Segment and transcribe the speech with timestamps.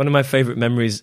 [0.00, 1.02] one of my favorite memories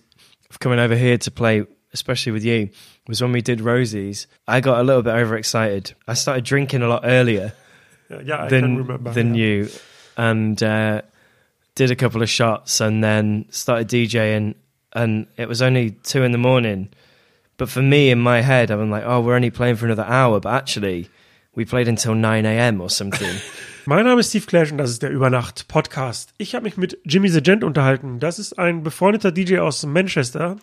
[0.50, 2.68] of coming over here to play, especially with you,
[3.06, 4.26] was when we did Rosi's.
[4.48, 5.94] I got a little bit overexcited.
[6.08, 7.52] I started drinking a lot earlier
[8.10, 9.12] Yeah, I can than remember.
[9.12, 9.44] than yeah.
[9.44, 9.68] you,
[10.16, 11.02] and uh,
[11.76, 14.56] did a couple of shots, and then started DJing,
[14.94, 16.88] and it was only two in the morning.
[17.56, 20.40] But for me, in my head, I'm like, oh, we're only playing for another hour,
[20.40, 21.08] but actually,
[21.54, 22.80] we played until nine a.m.
[22.80, 23.36] or something.
[23.88, 26.34] Mein Name ist Steve Clash und das ist der Übernacht-Podcast.
[26.36, 28.20] Ich habe mich mit Jimmy the Gent unterhalten.
[28.20, 30.56] Das ist ein befreundeter DJ aus Manchester.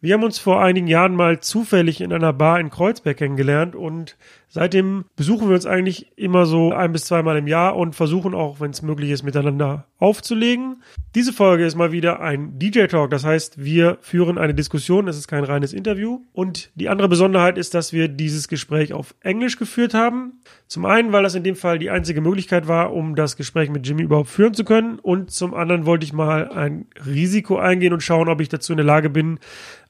[0.00, 4.16] Wir haben uns vor einigen Jahren mal zufällig in einer Bar in Kreuzberg kennengelernt und
[4.52, 8.60] seitdem besuchen wir uns eigentlich immer so ein bis zweimal im Jahr und versuchen auch,
[8.60, 10.82] wenn es möglich ist, miteinander aufzulegen.
[11.14, 15.26] Diese Folge ist mal wieder ein DJ-Talk, das heißt, wir führen eine Diskussion, es ist
[15.26, 16.20] kein reines Interview.
[16.34, 20.40] Und die andere Besonderheit ist, dass wir dieses Gespräch auf Englisch geführt haben.
[20.66, 23.86] Zum einen, weil das in dem Fall die einzige Möglichkeit war, um das Gespräch mit
[23.86, 24.98] Jimmy überhaupt führen zu können.
[24.98, 28.76] Und zum anderen wollte ich mal ein Risiko eingehen und schauen, ob ich dazu in
[28.78, 29.38] der Lage bin,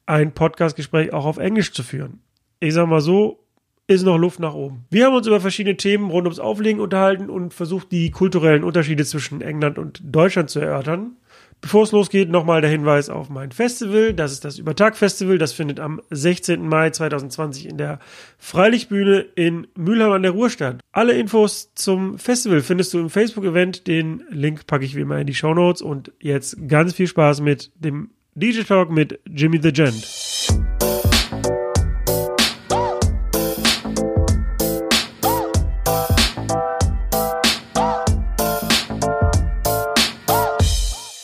[0.07, 2.21] ein Podcast-Gespräch auch auf Englisch zu führen.
[2.61, 3.42] Ich sag mal so,
[3.87, 4.85] ist noch Luft nach oben.
[4.91, 9.05] Wir haben uns über verschiedene Themen rund ums Auflegen unterhalten und versucht, die kulturellen Unterschiede
[9.05, 11.17] zwischen England und Deutschland zu erörtern.
[11.63, 14.15] Bevor es losgeht, nochmal der Hinweis auf mein Festival.
[14.15, 15.39] Das ist das Übertag-Festival.
[15.39, 16.67] Das findet am 16.
[16.67, 18.01] Mai 2020 in der
[18.37, 20.81] Freilichtbühne in Mülheim an der Ruhr statt.
[20.91, 23.87] Alle Infos zum Festival findest du im Facebook-Event.
[23.87, 25.83] Den Link packe ich wie immer in die Show Notes.
[25.83, 30.05] Und jetzt ganz viel Spaß mit dem DJ Talk mit Jimmy the Gent.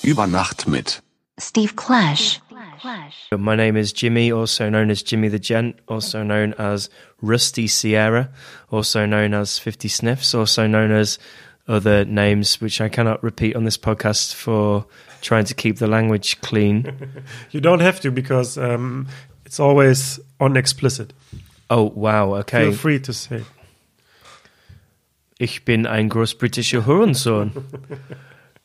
[0.09, 1.03] Über Nacht mit
[1.39, 2.41] Steve Clash.
[3.31, 6.89] My name is Jimmy, also known as Jimmy the Gent, also known as
[7.21, 8.31] Rusty Sierra,
[8.71, 11.19] also known as 50 Sniffs, also known as
[11.69, 14.87] other names which I cannot repeat on this podcast for
[15.21, 16.87] trying to keep the language clean.
[17.51, 19.09] You don't have to because um,
[19.45, 21.13] it's always on explicit.
[21.69, 22.71] Oh, wow, okay.
[22.71, 23.43] Feel free to say.
[25.39, 27.53] Ich bin ein großbritischer Hurensohn.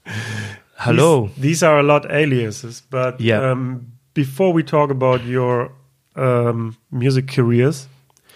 [0.85, 1.27] Hello.
[1.27, 3.51] These, these are a lot aliases, but Yeah.
[3.51, 5.71] um, before we talk about your
[6.15, 7.87] um, music careers,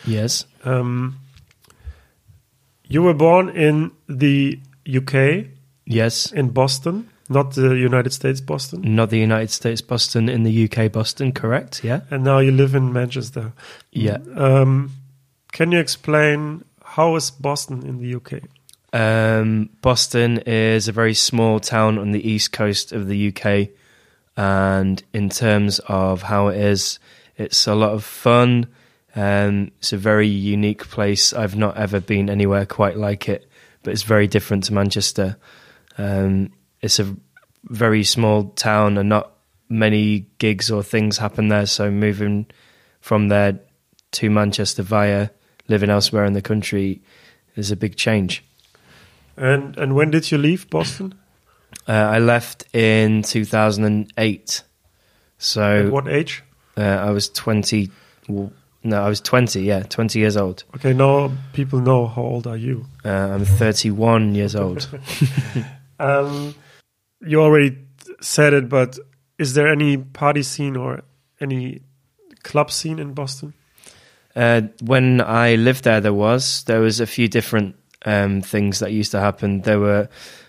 [0.05, 0.45] Yes.
[0.65, 1.15] um,
[2.87, 5.47] you were born in the UK,
[5.85, 6.31] Yes.
[6.31, 10.91] in Boston, not the United States, Boston, Not the United States Boston, in the UK
[10.91, 11.83] Boston, correct?
[11.83, 12.01] Yeah.
[12.09, 13.51] and now you live in Manchester.
[13.91, 14.17] Yeah.
[14.35, 14.91] Um,
[15.51, 18.41] can you explain how is Boston in the UK?
[18.97, 23.69] Um, Boston is a very small town on the east coast of the UK,
[24.35, 26.97] and in terms of how it is,
[27.35, 28.65] it's a lot of fun.
[29.15, 31.31] Um, it's a very unique place.
[31.31, 33.47] I've not ever been anywhere quite like it,
[33.83, 35.37] but it's very different to Manchester.
[35.99, 37.15] Um, it's a
[37.65, 39.31] very small town, and not
[39.69, 41.67] many gigs or things happen there.
[41.67, 42.47] So moving
[42.99, 43.59] from there
[44.13, 45.29] to Manchester via
[45.67, 47.03] living elsewhere in the country
[47.55, 48.43] is a big change.
[49.37, 51.13] And and when did you leave Boston?
[51.87, 54.13] Uh, I left in 2008.
[54.17, 54.63] At
[55.37, 56.43] So what age?
[56.77, 57.89] uh, I was 20.
[58.83, 59.61] No, I was 20.
[59.61, 60.63] Yeah, 20 years old.
[60.75, 62.85] Okay, now people know how old are you.
[63.05, 64.87] Uh, I'm 31 years old.
[65.99, 66.53] Um,
[67.25, 67.75] you already
[68.21, 68.99] said it, but
[69.39, 71.01] is there any party scene or
[71.41, 71.81] any
[72.43, 73.53] club scene in Boston?
[74.35, 77.75] Uh, when I lived there, there was there was a few different
[78.07, 79.61] um, things that used to happen.
[79.61, 80.07] There were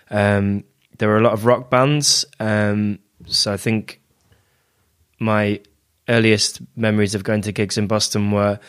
[0.09, 0.63] um,
[0.97, 2.25] there were a lot of rock bands.
[2.39, 4.01] Um, so I think
[5.19, 5.59] my
[6.07, 8.59] earliest memories of going to gigs in Boston were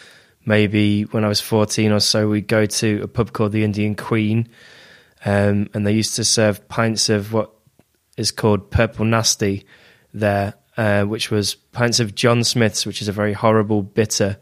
[0.45, 2.29] maybe when I was fourteen or so.
[2.29, 4.49] We'd go to a pub called the Indian Queen,
[5.25, 7.53] um, and they used to serve pints of what
[8.17, 9.65] is called purple nasty
[10.13, 14.37] there, uh, which was pints of John Smith's, which is a very horrible bitter,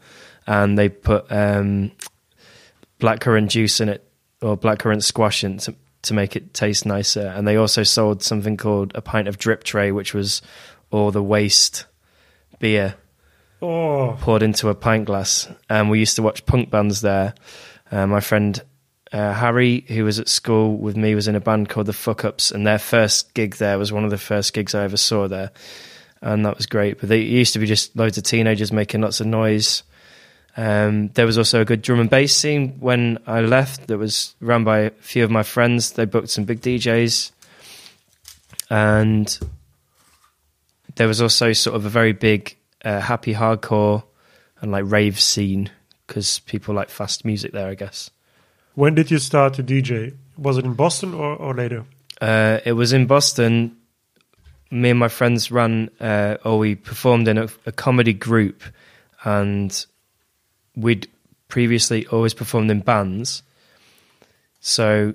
[0.47, 1.91] and they put um,
[2.99, 4.08] blackcurrant juice in it
[4.41, 7.27] or blackcurrant squash in to, to make it taste nicer.
[7.27, 10.41] And they also sold something called a pint of drip tray, which was
[10.91, 11.85] all the waste
[12.59, 12.95] beer
[13.61, 15.49] Oh, poured into a pint glass.
[15.69, 17.33] And we used to watch punk bands there.
[17.91, 18.61] Uh, my friend
[19.11, 22.23] uh, Harry, who was at school with me, was in a band called the Fuck
[22.23, 25.27] Ups, and their first gig there was one of the first gigs I ever saw
[25.27, 25.51] there,
[26.21, 26.99] and that was great.
[26.99, 29.83] But they used to be just loads of teenagers making lots of noise.
[30.59, 34.35] Um, there was also a good drum and bass scene when I left that was
[34.41, 35.93] run by a few of my friends.
[35.93, 37.31] They booked some big DJs,
[38.69, 39.39] and
[40.95, 44.03] there was also sort of a very big uh, happy hardcore
[44.59, 45.69] and like rave scene
[46.05, 48.11] because people like fast music there, I guess.
[48.75, 50.17] when did you start to DJ?
[50.37, 51.85] Was it in Boston or, or later?
[52.19, 53.77] Uh, it was in Boston
[54.71, 58.61] me and my friends ran, uh, or we performed in a, a comedy group,
[59.23, 59.85] and
[60.79, 61.07] we'd
[61.47, 63.43] previously always performed in bands.
[64.59, 65.13] So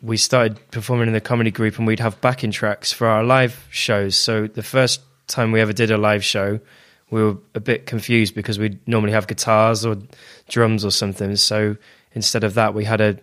[0.00, 3.66] we started performing in the comedy group, and we'd have backing tracks for our live
[3.70, 4.16] shows.
[4.16, 6.60] So the first time we ever did a live show,
[7.10, 9.96] we were a bit confused because we'd normally have guitars or
[10.48, 11.36] drums or something.
[11.36, 11.76] So
[12.12, 13.18] instead of that, we had a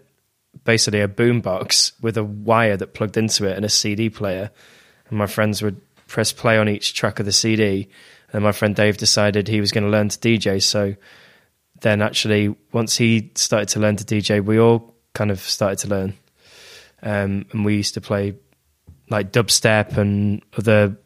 [0.63, 4.51] basically a boombox with a wire that plugged into it and a CD player.
[5.09, 7.89] And my friends would press play on each track of the CD.
[8.33, 10.61] And my friend Dave decided he was going to learn to DJ.
[10.61, 10.95] So
[11.81, 15.88] then, actually, once he started to learn to DJ, we all kind of started to
[15.88, 16.13] learn.
[17.04, 18.36] Um, and we used to play
[19.10, 20.98] like dubstep and other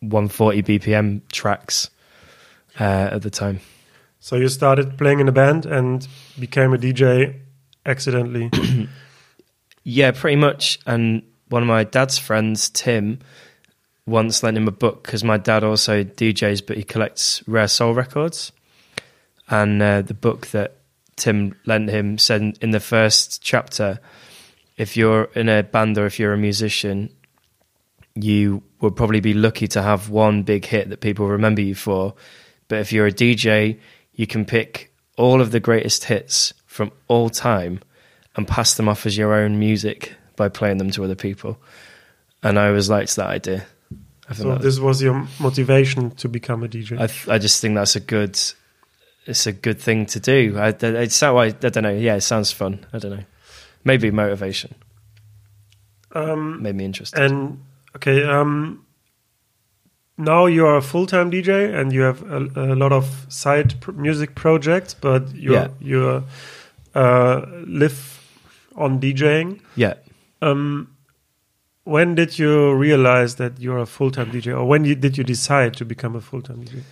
[0.00, 1.90] 140 BPM tracks
[2.78, 3.60] uh, at the time.
[4.20, 6.06] So you started playing in a band and
[6.38, 7.40] became a DJ
[7.86, 8.50] accidentally.
[9.82, 10.78] Yeah, pretty much.
[10.86, 13.18] And one of my dad's friends, Tim,
[14.06, 17.94] once lent him a book because my dad also DJs, but he collects rare soul
[17.94, 18.52] records.
[19.50, 20.76] And uh, the book that
[21.16, 23.98] Tim lent him said in the first chapter,
[24.76, 27.10] if you're in a band or if you're a musician,
[28.14, 32.14] you will probably be lucky to have one big hit that people remember you for.
[32.68, 33.78] But if you're a DJ,
[34.14, 37.80] you can pick all of the greatest hits from all time
[38.36, 41.58] and pass them off as your own music by playing them to other people.
[42.42, 43.66] And I was like to that idea.
[44.32, 46.94] So that- this was your motivation to become a DJ.
[46.98, 48.38] I, th- I just think that's a good,
[49.26, 50.56] it's a good thing to do.
[50.58, 51.90] I, it's how I, I don't know.
[51.96, 52.84] Yeah, it sounds fun.
[52.92, 53.24] I don't know.
[53.84, 54.74] Maybe motivation.
[56.12, 57.20] um, Made me interested.
[57.22, 57.62] and
[57.96, 58.84] okay, um,
[60.18, 63.92] now you are a full-time DJ and you have a, a lot of side pr-
[63.92, 65.68] music projects, but you Yeah.
[65.80, 66.24] you
[66.94, 68.18] uh, live
[68.76, 69.60] on DJing.
[69.76, 69.94] yeah.
[70.42, 70.88] Um,
[71.84, 75.74] when did you realize that you're a full-time DJ, or when you, did you decide
[75.74, 76.82] to become a full-time DJ?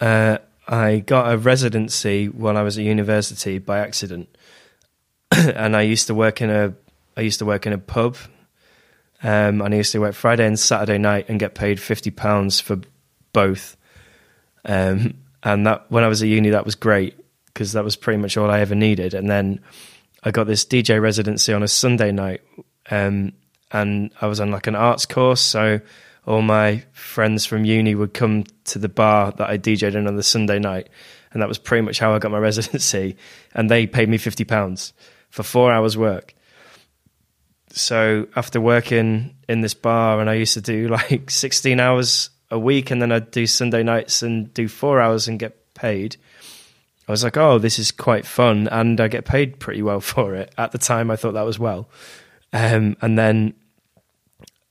[0.00, 4.28] Uh, I got a residency while I was at university by accident,
[5.30, 6.74] and I used to work in a
[7.16, 8.16] I used to work in a pub,
[9.22, 12.58] um, and I used to work Friday and Saturday night and get paid fifty pounds
[12.60, 12.80] for
[13.32, 13.76] both.
[14.64, 17.14] Um, and that when I was at uni, that was great
[17.46, 19.14] because that was pretty much all I ever needed.
[19.14, 19.60] And then
[20.24, 22.42] I got this DJ residency on a Sunday night,
[22.90, 23.32] um,
[23.70, 25.80] and I was on like an arts course, so
[26.26, 30.16] all my friends from uni would come to the bar that I DJed in on
[30.16, 30.88] the Sunday night,
[31.32, 33.16] and that was pretty much how I got my residency.
[33.54, 34.92] And they paid me fifty pounds
[35.30, 36.34] for four hours work.
[37.70, 42.58] So after working in this bar, and I used to do like sixteen hours a
[42.58, 46.16] week, and then I'd do Sunday nights and do four hours and get paid.
[47.08, 50.34] I was like, oh, this is quite fun, and I get paid pretty well for
[50.34, 50.52] it.
[50.58, 51.88] At the time, I thought that was well.
[52.52, 53.54] Um, and then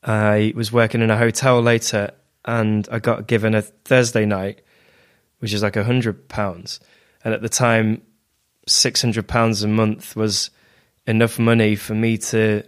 [0.06, 2.12] I was working in a hotel later,
[2.46, 4.62] and I got given a Thursday night,
[5.40, 6.80] which is like a hundred pounds.
[7.24, 8.04] And at the time,
[8.68, 10.52] six hundred pounds a month was
[11.08, 12.64] enough money for me to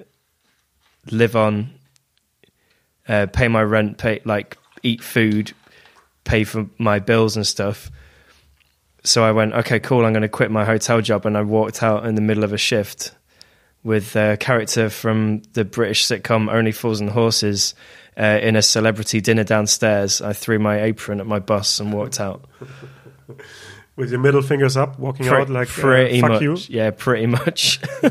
[1.12, 1.69] live on,
[3.07, 5.54] uh, pay my rent, pay like eat food,
[6.24, 7.92] pay for my bills and stuff.
[9.04, 10.06] So I went, okay, cool.
[10.06, 12.51] I'm going to quit my hotel job, and I walked out in the middle of
[12.51, 13.12] a shift
[13.88, 17.74] with a character from the British sitcom Only Fools and Horses
[18.19, 20.19] uh, in a celebrity dinner downstairs.
[20.22, 22.44] I threw my apron at my boss and walked out.
[23.96, 26.58] With your middle fingers up, walking out like uh, pretty fuck much, you.
[26.67, 27.79] yeah, pretty much.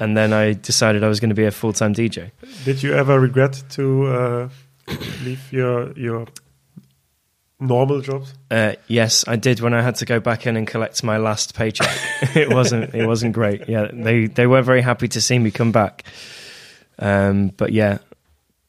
[0.00, 2.32] and then I decided I was going to be a full time DJ.
[2.64, 4.48] Did you ever regret to uh,
[5.24, 6.26] leave your your
[7.62, 8.34] normal jobs?
[8.50, 11.54] Uh, yes, I did when I had to go back in and collect my last
[11.54, 11.96] paycheck.
[12.36, 13.68] it wasn't it wasn't great.
[13.68, 16.04] Yeah, they they were very happy to see me come back.
[16.98, 17.98] Um, but yeah,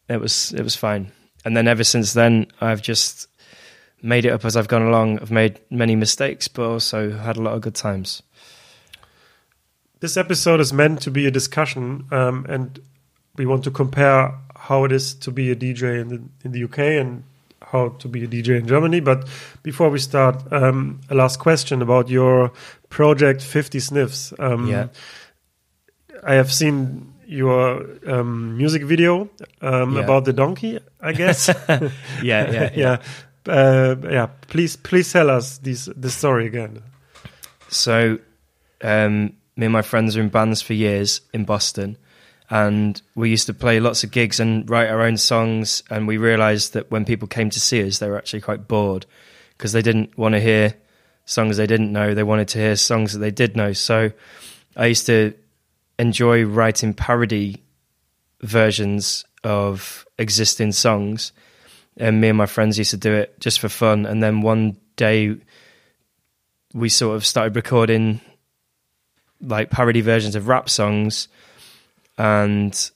[0.08, 1.12] it was it was fine.
[1.46, 3.28] And then ever since then, I've just
[4.02, 5.20] made it up as I've gone along.
[5.20, 8.22] I've made many mistakes, but also had a lot of good times.
[10.00, 12.80] This episode is meant to be a discussion, um, and
[13.36, 16.64] we want to compare how it is to be a DJ in the in the
[16.64, 17.24] UK and
[17.74, 19.02] how to be a DJ in Germany.
[19.02, 19.28] But
[19.64, 22.52] before we start, um, a last question about your
[22.90, 24.34] project, Fifty Sniffs.
[24.40, 24.88] Um, Yeah.
[26.26, 29.30] I have seen your um, music video
[29.62, 30.04] um, Yeah.
[30.04, 30.80] about the donkey.
[31.02, 31.50] I guess.
[31.68, 31.90] Yeah,
[32.24, 32.70] yeah, yeah.
[32.76, 32.98] yeah.
[33.54, 34.28] Uh, yeah.
[34.48, 36.82] Please, please tell us this the story again.
[37.70, 38.20] So,
[38.82, 41.98] um, me and my friends are in bands for years in Boston,
[42.50, 45.84] and we used to play lots of gigs and write our own songs.
[45.90, 49.06] And we realised that when people came to see us, they were actually quite bored
[49.58, 50.76] because they didn't want to hear
[51.26, 52.14] songs they didn't know.
[52.14, 53.74] They wanted to hear songs that they did know.
[53.74, 54.12] So,
[54.76, 55.34] I used to
[56.00, 57.64] enjoy writing parody
[58.42, 61.32] versions of existing songs.
[61.98, 64.06] And me and my friends used to do it just for fun.
[64.06, 65.38] And then one day
[66.74, 68.20] we sort of started recording
[69.42, 71.28] like parody versions of rap songs.
[72.18, 72.92] And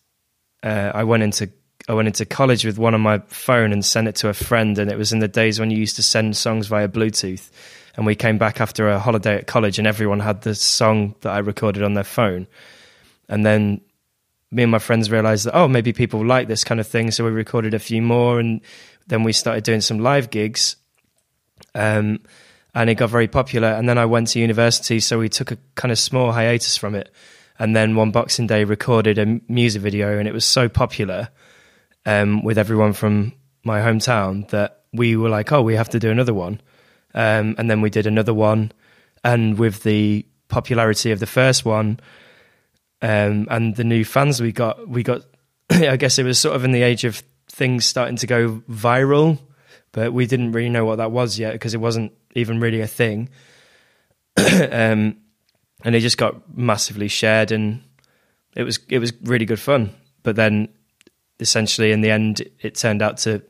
[0.64, 1.50] uh, I went into
[1.90, 4.78] I went into college with one on my phone and sent it to a friend.
[4.78, 7.50] And it was in the days when you used to send songs via Bluetooth.
[7.96, 11.32] And we came back after a holiday at college, and everyone had the song that
[11.32, 12.46] I recorded on their phone.
[13.28, 13.82] And then
[14.52, 17.24] me and my friends realized that oh maybe people like this kind of thing so
[17.24, 18.62] we recorded a few more and
[19.08, 20.78] then we started doing some live gigs
[21.76, 22.20] um,
[22.74, 25.58] and it got very popular and then i went to university so we took a
[25.76, 27.12] kind of small hiatus from it
[27.60, 31.30] and then one boxing day recorded a music video and it was so popular
[32.06, 33.34] um, with everyone from
[33.64, 36.62] my hometown that we were like oh we have to do another one
[37.14, 38.72] um, and then we did another one
[39.24, 42.00] and with the popularity of the first one
[43.02, 45.22] um, and the new fans we got, we got.
[45.70, 49.40] I guess it was sort of in the age of things starting to go viral,
[49.92, 52.88] but we didn't really know what that was yet because it wasn't even really a
[52.88, 53.30] thing.
[54.72, 55.18] um,
[55.84, 57.84] and it just got massively shared, and
[58.56, 59.92] it was it was really good fun.
[60.24, 60.70] But then,
[61.40, 63.42] essentially, in the end, it turned out to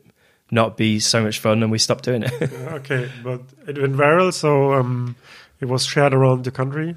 [0.50, 2.32] not be so much fun, and we stopped doing it.
[2.52, 5.16] okay, but it went viral, so um,
[5.60, 6.96] it was shared around the country.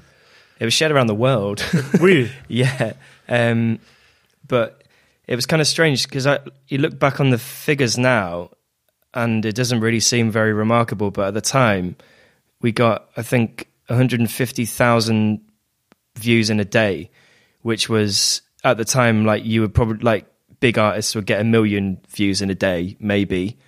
[0.58, 1.64] It was shared around the world.
[2.00, 2.30] really?
[2.48, 2.92] yeah.
[3.28, 3.80] Um,
[4.46, 4.84] but
[5.26, 6.26] it was kind of strange because
[6.68, 8.50] you look back on the figures now
[9.14, 11.10] and it doesn't really seem very remarkable.
[11.10, 11.96] But at the time,
[12.60, 15.40] we got, I think, 150,000
[16.16, 17.10] views in a day,
[17.60, 20.26] which was at the time like you would probably like
[20.60, 23.58] big artists would get a million views in a day, maybe,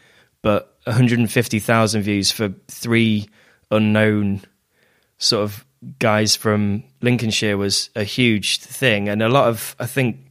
[0.40, 3.28] but 150,000 views for three
[3.70, 4.40] unknown
[5.18, 5.64] sort of
[5.98, 10.30] guys from Lincolnshire was a huge thing, and a lot of I think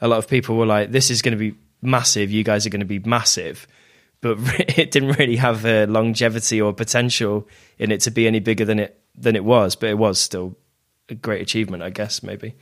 [0.00, 2.30] a lot of people were like, "This is going to be massive.
[2.30, 3.66] You guys are going to be massive,"
[4.22, 4.38] but
[4.78, 7.46] it didn't really have a longevity or potential
[7.78, 9.76] in it to be any bigger than it than it was.
[9.76, 10.56] But it was still
[11.08, 12.22] a great achievement, I guess.
[12.22, 12.54] Maybe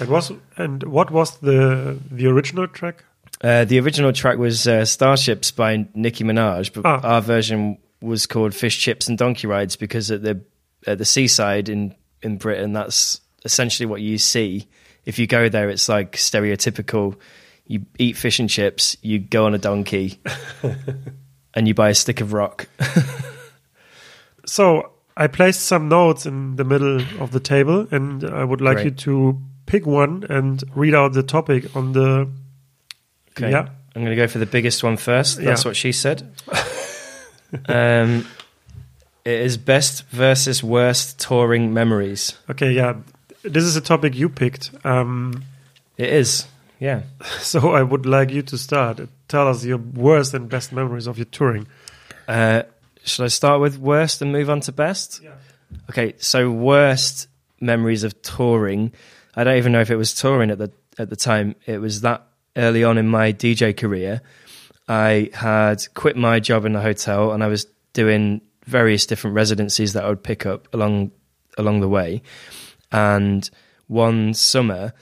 [0.00, 0.32] it was.
[0.56, 3.04] And what was the the original track?
[3.42, 7.00] Uh, the original track was uh, Starships by Nicki Minaj, but ah.
[7.02, 10.42] our version was called Fish Chips and Donkey Rides because at the
[10.86, 14.68] at the seaside in in Britain, that's essentially what you see.
[15.04, 17.16] If you go there, it's like stereotypical.
[17.66, 20.20] You eat fish and chips, you go on a donkey,
[21.54, 22.68] and you buy a stick of rock.
[24.44, 28.76] so I placed some notes in the middle of the table, and I would like
[28.76, 28.84] Great.
[28.86, 32.26] you to pick one and read out the topic on the.
[33.32, 33.50] Okay.
[33.50, 33.68] Yeah.
[33.94, 35.36] I'm going to go for the biggest one first.
[35.36, 35.68] That's yeah.
[35.68, 36.22] what she said.
[37.68, 38.26] um,
[39.26, 42.38] it is best versus worst touring memories.
[42.48, 42.94] Okay, yeah.
[43.42, 44.70] This is a topic you picked.
[44.86, 45.44] Um,
[45.98, 46.46] it is,
[46.78, 47.02] yeah.
[47.40, 49.00] So I would like you to start.
[49.28, 51.66] Tell us your worst and best memories of your touring.
[52.26, 52.62] Uh,
[53.04, 55.20] should I start with worst and move on to best?
[55.22, 55.32] Yeah.
[55.88, 57.28] Okay, so worst
[57.60, 58.92] memories of touring.
[59.34, 61.54] I don't even know if it was touring at the at the time.
[61.66, 62.26] It was that
[62.56, 64.22] early on in my DJ career.
[64.88, 69.92] I had quit my job in the hotel and I was doing various different residencies
[69.92, 71.12] that I would pick up along
[71.58, 72.22] along the way.
[72.90, 73.48] And
[73.86, 74.92] one summer,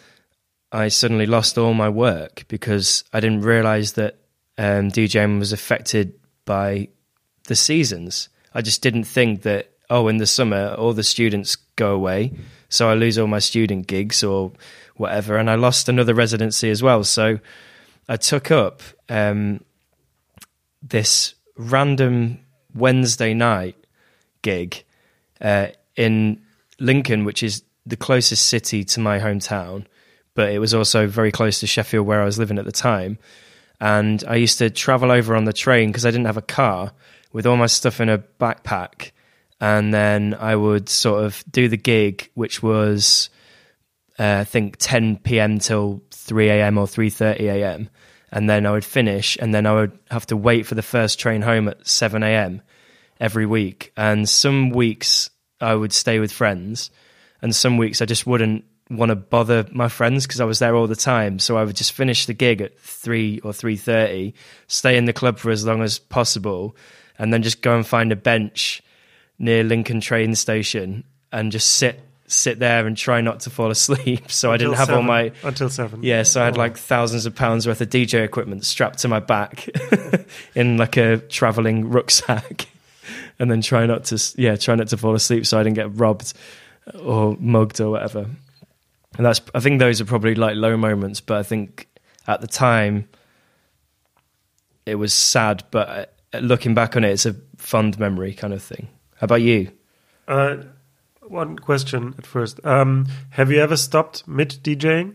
[0.73, 4.19] I suddenly lost all my work because I didn't realize that
[4.59, 6.15] um, DJing was affected
[6.45, 6.89] by
[7.49, 8.29] the seasons.
[8.55, 12.33] I just didn't think that oh, in the summer all the students go away,
[12.69, 14.53] so I lose all my student gigs or
[14.97, 17.05] whatever, and I lost another residency as well.
[17.05, 17.39] So
[18.09, 19.65] I took up um,
[20.83, 22.41] this random
[22.75, 23.77] Wednesday night
[24.43, 24.85] gig
[25.41, 26.41] uh, in
[26.79, 29.87] Lincoln, which is the closest city to my hometown,
[30.35, 33.19] but it was also very close to Sheffield where I was living at the time.
[33.81, 36.93] And I used to travel over on the train because I didn't have a car
[37.33, 39.13] with all my stuff in a backpack.
[39.61, 43.31] And then I would sort of do the gig, which was,
[44.19, 45.59] uh, I think, 10 p.m.
[45.59, 46.79] till 3 a.m.
[46.79, 47.91] or 3.30 a.m
[48.31, 51.19] and then I would finish, and then I would have to wait for the first
[51.19, 52.63] train home at 7 a.m.
[53.21, 53.93] every week.
[53.97, 55.31] And some weeks
[55.61, 56.91] I would stay with friends,
[57.41, 60.75] and some weeks I just wouldn't want to bother my friends because I was there
[60.75, 61.39] all the time.
[61.39, 64.35] So I would just finish the gig at 3 or 3.30,
[64.67, 66.77] stay in the club for as long as possible,
[67.19, 68.83] and then just go and find a bench
[69.39, 74.31] near Lincoln train station and just sit sit there and try not to fall asleep.
[74.31, 76.03] So until I didn't have seven, all my until seven.
[76.03, 76.61] Yeah, so I had oh.
[76.61, 79.69] like thousands of pounds worth of DJ equipment strapped to my back
[80.55, 82.69] in like a traveling rucksack,
[83.39, 85.95] and then try not to yeah try not to fall asleep so I didn't get
[85.97, 86.35] robbed
[87.01, 88.27] or mugged or whatever.
[89.17, 91.89] And that's I think those are probably like low moments, but I think
[92.27, 93.09] at the time
[94.87, 98.89] it was sad, but looking back on it, it's a fond memory kind of thing.
[99.17, 99.73] How about you?
[100.27, 100.59] Uh,
[101.23, 102.65] one question at first.
[102.65, 105.15] Um, have you ever stopped mid DJing?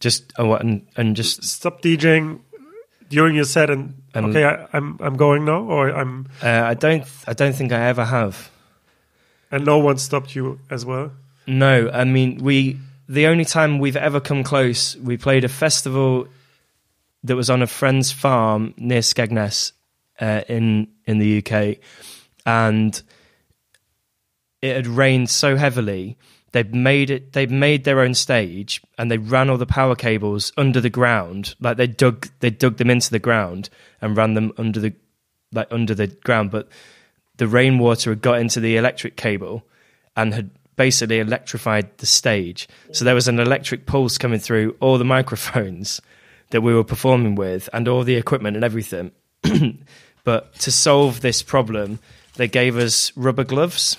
[0.00, 2.40] Just oh, and and just Stop DJing
[3.08, 6.74] during your set and, And- okay, I, I'm I'm going now, or I'm uh, I
[6.74, 8.50] don't I don't think I ever have.
[9.50, 11.12] and no one stopped you as well.
[11.46, 12.78] No, I mean we.
[13.10, 16.28] The only time we've ever come close, we played a festival
[17.24, 19.72] that was on a friend's farm near Skegness
[20.20, 21.78] uh, in in the UK,
[22.46, 23.02] and
[24.62, 26.16] it had rained so heavily.
[26.52, 27.32] They'd made it.
[27.32, 31.54] They'd made their own stage, and they ran all the power cables under the ground.
[31.60, 33.68] Like they dug, they dug them into the ground
[34.00, 34.94] and ran them under the,
[35.52, 36.50] like under the ground.
[36.50, 36.68] But
[37.36, 39.64] the rainwater had got into the electric cable
[40.16, 42.68] and had basically electrified the stage.
[42.92, 46.00] So there was an electric pulse coming through all the microphones
[46.50, 49.12] that we were performing with and all the equipment and everything.
[50.28, 51.98] but to solve this problem,
[52.36, 53.96] they gave us rubber gloves.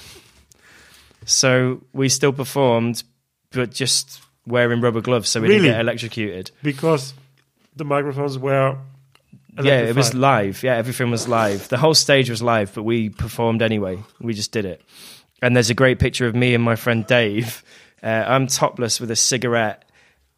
[1.26, 3.04] So we still performed,
[3.52, 5.60] but just wearing rubber gloves so we Really?
[5.62, 6.52] didn't get electrocuted.
[6.64, 7.14] because
[7.76, 8.78] the microphones were
[9.62, 10.62] Yeah, it was live.
[10.64, 11.68] Yeah, everything was live.
[11.70, 13.98] The whole stage was live, but we performed anyway.
[14.22, 14.82] We just did it.
[15.42, 17.64] And there's a great picture of me and my friend Dave.
[18.02, 19.84] Uh, I'm topless with a cigarette,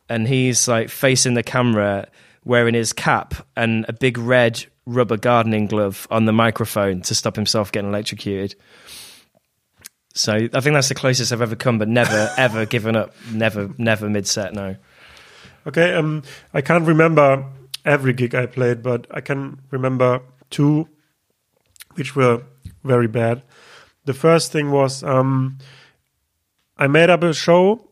[0.09, 2.07] and he's like facing the camera,
[2.43, 7.35] wearing his cap and a big red rubber gardening glove on the microphone to stop
[7.35, 8.55] himself getting electrocuted.
[10.13, 13.13] So I think that's the closest I've ever come, but never ever given up.
[13.31, 14.53] Never, never mid set.
[14.53, 14.75] No.
[15.67, 16.23] Okay, um,
[16.53, 17.45] I can't remember
[17.85, 20.87] every gig I played, but I can remember two,
[21.93, 22.43] which were
[22.83, 23.43] very bad.
[24.05, 25.59] The first thing was um,
[26.77, 27.87] I made up a show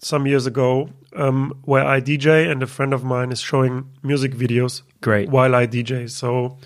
[0.00, 4.32] some years ago um, where I DJ, and a friend of mine is showing music
[4.32, 5.28] videos Great.
[5.28, 6.10] while I DJ.
[6.10, 6.56] So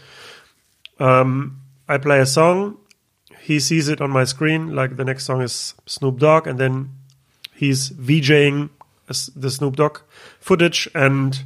[0.98, 2.78] um, I play a song,
[3.40, 6.90] he sees it on my screen, like the next song is Snoop Dogg, and then
[7.54, 8.70] he's VJing
[9.34, 10.00] the Snoop Dogg
[10.38, 11.42] footage and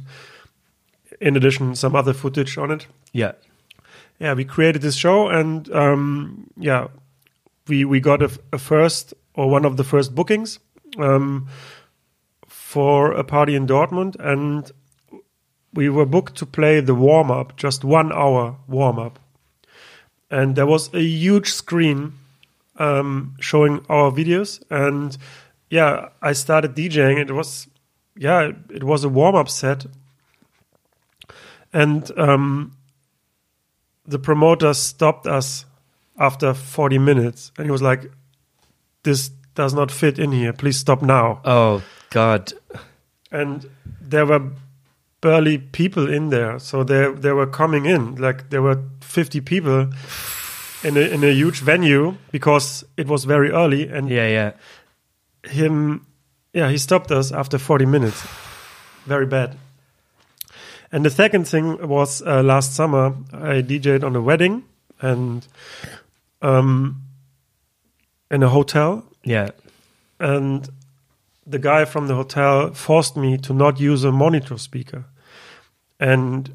[1.19, 2.87] in addition some other footage on it.
[3.11, 3.33] Yeah.
[4.19, 6.87] Yeah, we created this show and um, yeah,
[7.67, 10.59] we we got a first or one of the first bookings
[10.97, 11.47] um,
[12.47, 14.71] for a party in Dortmund and
[15.73, 19.19] we were booked to play the warm up, just one hour warm up.
[20.29, 22.13] And there was a huge screen
[22.77, 25.17] um, showing our videos and
[25.69, 27.19] yeah, I started DJing.
[27.19, 27.67] It was
[28.15, 29.85] yeah, it was a warm up set.
[31.71, 32.77] And um,
[34.05, 35.65] the promoter stopped us
[36.19, 38.11] after 40 minutes and he was like,
[39.03, 40.53] This does not fit in here.
[40.53, 41.41] Please stop now.
[41.43, 42.53] Oh God.
[43.31, 43.67] And
[43.99, 44.51] there were
[45.23, 46.59] barely people in there.
[46.59, 48.15] So they, they were coming in.
[48.15, 49.89] Like there were 50 people
[50.83, 53.87] in a, in a huge venue because it was very early.
[53.87, 54.27] And Yeah.
[54.27, 54.51] Yeah.
[55.51, 56.05] him
[56.53, 58.23] yeah he stopped us after 40 minutes
[59.05, 59.57] very bad
[60.91, 64.63] and the second thing was uh, last summer i dj'd on a wedding
[65.01, 65.47] and
[66.41, 67.01] um
[68.31, 69.49] in a hotel Yeah.
[70.19, 70.69] and
[71.45, 75.03] the guy from the hotel forced me to not use a monitor speaker
[76.11, 76.49] and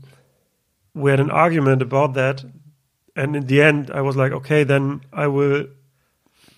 [0.95, 2.45] we had an argument about that.
[3.21, 5.67] And in the end i was like okay then i will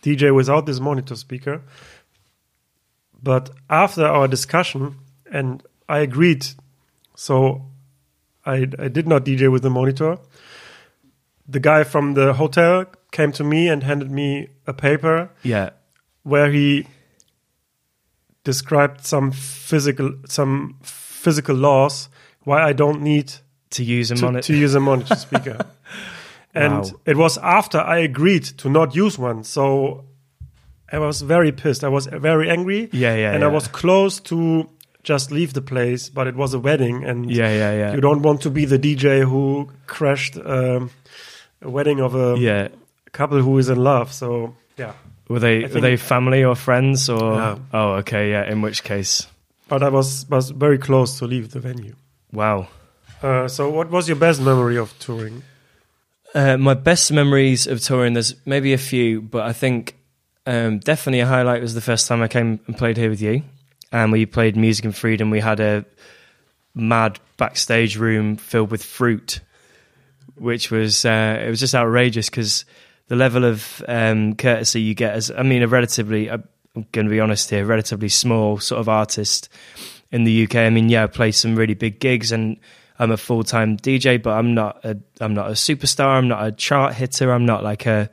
[0.03, 1.57] dj without this monitor speaker
[3.31, 4.83] but after our discussion
[5.38, 6.44] and i agreed
[7.14, 7.37] so
[8.44, 10.18] i, I did not dj with the monitor.
[11.48, 15.70] The guy from the hotel came to me and handed me a paper Yeah.
[16.33, 16.87] where he
[18.44, 22.09] described some physical some physical laws
[22.44, 23.33] why I don't need
[23.70, 24.46] To use a to, monitor.
[24.46, 25.59] to use a monitor speaker.
[26.55, 26.90] And Wow.
[27.07, 29.44] it was after I agreed to not use one.
[29.44, 30.05] So
[30.92, 31.85] I was very pissed.
[31.85, 32.88] I was very angry.
[32.92, 33.48] Yeah, yeah, And yeah.
[33.48, 34.68] I was close to
[35.05, 37.94] just leave the place, but it was a wedding and Yeah, yeah, yeah.
[37.94, 40.90] you don't want to be the DJ who crashed um,
[41.62, 42.68] a wedding of a yeah.
[43.12, 44.12] couple who is in love.
[44.12, 44.92] So yeah.
[45.29, 47.37] Were they were they family or friends or?
[47.37, 47.61] No.
[47.72, 48.50] Oh, okay, yeah.
[48.50, 49.29] In which case,
[49.68, 51.94] But I was was very close to leave the venue.
[52.32, 52.68] Wow.
[53.22, 55.42] Uh, so, what was your best memory of touring?
[56.34, 58.14] Uh, my best memories of touring.
[58.14, 59.96] There's maybe a few, but I think
[60.46, 63.42] um, definitely a highlight was the first time I came and played here with you,
[63.92, 65.30] and we played Music and Freedom.
[65.30, 65.84] We had a
[66.74, 69.40] mad backstage room filled with fruit,
[70.36, 72.64] which was uh, it was just outrageous because
[73.08, 76.44] the level of um, courtesy you get as I mean a relatively I'm
[76.92, 79.48] going to be honest here, relatively small sort of artist
[80.11, 80.57] in the UK.
[80.57, 82.59] I mean, yeah, I played some really big gigs and
[82.99, 86.09] I'm a full time DJ, but I'm not a I'm not a superstar.
[86.09, 87.33] I'm not a chart hitter.
[87.33, 88.11] I'm not like a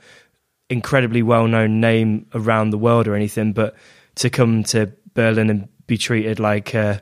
[0.69, 3.53] incredibly well known name around the world or anything.
[3.53, 3.75] But
[4.15, 7.01] to come to Berlin and be treated like a,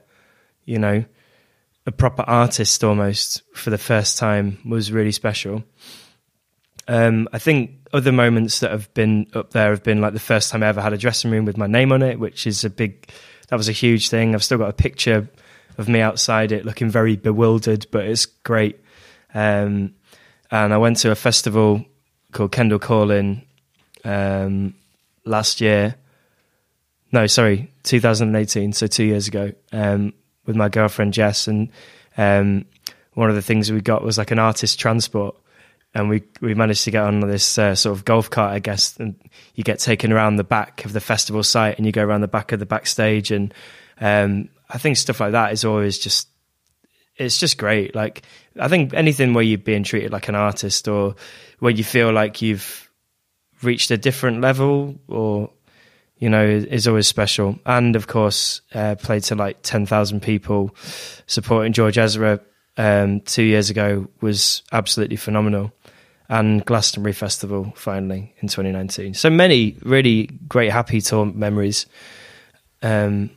[0.65, 1.05] you know,
[1.85, 5.63] a proper artist almost for the first time was really special.
[6.87, 10.51] Um, I think other moments that have been up there have been like the first
[10.51, 12.69] time I ever had a dressing room with my name on it, which is a
[12.69, 13.09] big,
[13.47, 14.33] that was a huge thing.
[14.33, 15.27] I've still got a picture
[15.77, 18.79] of me outside it looking very bewildered, but it's great.
[19.33, 19.93] Um,
[20.51, 21.85] and I went to a festival
[22.31, 23.41] called Kendal Calling
[24.03, 24.75] um,
[25.25, 25.95] last year.
[27.11, 30.13] No, sorry, 2018, so two years ago, um,
[30.45, 31.47] with my girlfriend Jess.
[31.47, 31.69] And
[32.17, 32.65] um,
[33.13, 35.35] one of the things we got was like an artist transport.
[35.95, 38.97] And we, we managed to get on this uh, sort of golf cart, I guess.
[38.97, 39.15] And
[39.55, 42.27] you get taken around the back of the festival site and you go around the
[42.27, 43.31] back of the backstage.
[43.31, 43.53] And
[43.99, 46.27] um, I think stuff like that is always just
[47.17, 47.95] it's just great.
[47.95, 48.23] Like
[48.59, 51.15] I think anything where you're being treated like an artist or
[51.59, 52.89] where you feel like you've
[53.61, 55.49] reached a different level or
[56.17, 57.57] you know is always special.
[57.65, 60.75] And of course, uh, played to like ten thousand people
[61.27, 62.41] supporting George Ezra
[62.77, 65.71] um, two years ago was absolutely phenomenal.
[66.27, 69.13] And Glastonbury Festival finally in 2019.
[69.13, 71.85] So many really great happy tour memories.
[72.81, 73.29] Um,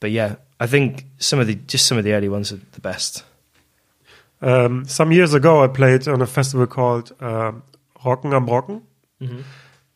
[0.00, 2.80] but yeah, I think some of the just some of the early ones are the
[2.80, 3.24] best.
[4.40, 7.52] Um, some years ago, I played on a festival called uh,
[8.04, 8.82] Rocken am Brocken,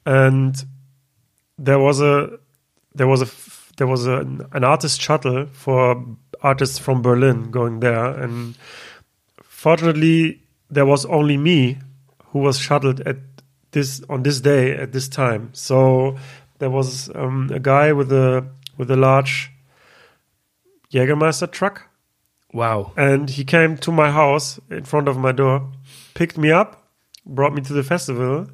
[0.07, 0.64] and
[1.59, 2.38] there was a
[2.94, 3.29] there was a
[3.76, 4.18] there was a,
[4.52, 6.05] an artist shuttle for
[6.42, 8.57] artists from Berlin going there, and
[9.42, 11.79] fortunately, there was only me
[12.33, 13.16] who was shuttled at
[13.72, 15.50] this on this day at this time.
[15.52, 16.16] So
[16.59, 19.50] there was um, a guy with a with a large
[20.92, 21.88] Jägermeister truck
[22.52, 22.92] Wow.
[22.96, 25.72] and he came to my house in front of my door,
[26.14, 26.88] picked me up,
[27.26, 28.46] brought me to the festival.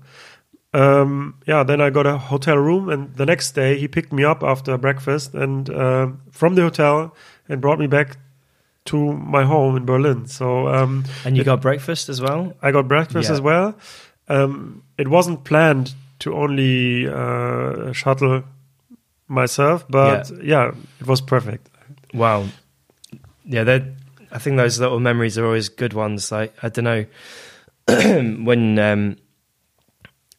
[0.75, 4.25] Um, yeah, then I got a hotel room, and the next day he picked me
[4.25, 7.15] up after breakfast and uh, from the hotel
[7.49, 8.17] and brought me back
[8.87, 10.27] to my home in Berlin.
[10.27, 12.55] So um, And you got breakfast as well?
[12.63, 13.35] I got breakfast Yeah.
[13.35, 13.75] as well.
[14.29, 18.43] Um, it wasn't planned to only uh, shuttle
[19.29, 20.73] myself, but yeah.
[21.01, 21.69] it was perfect.
[22.15, 22.47] Wow.
[23.45, 23.83] Yeah, that
[24.31, 26.31] I think those little memories are always good ones.
[26.33, 26.85] Like I don't
[27.89, 29.17] know when um,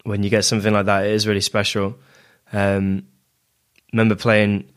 [0.04, 1.96] when you get something like that, it is really special.
[2.52, 3.08] Um,
[3.92, 4.70] remember playing.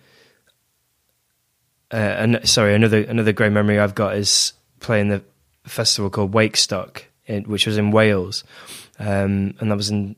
[1.92, 5.22] Uh, and sorry, another another great memory I've got is playing the
[5.64, 8.42] festival called Wakestock, in, which was in Wales,
[8.98, 10.16] um, and that was in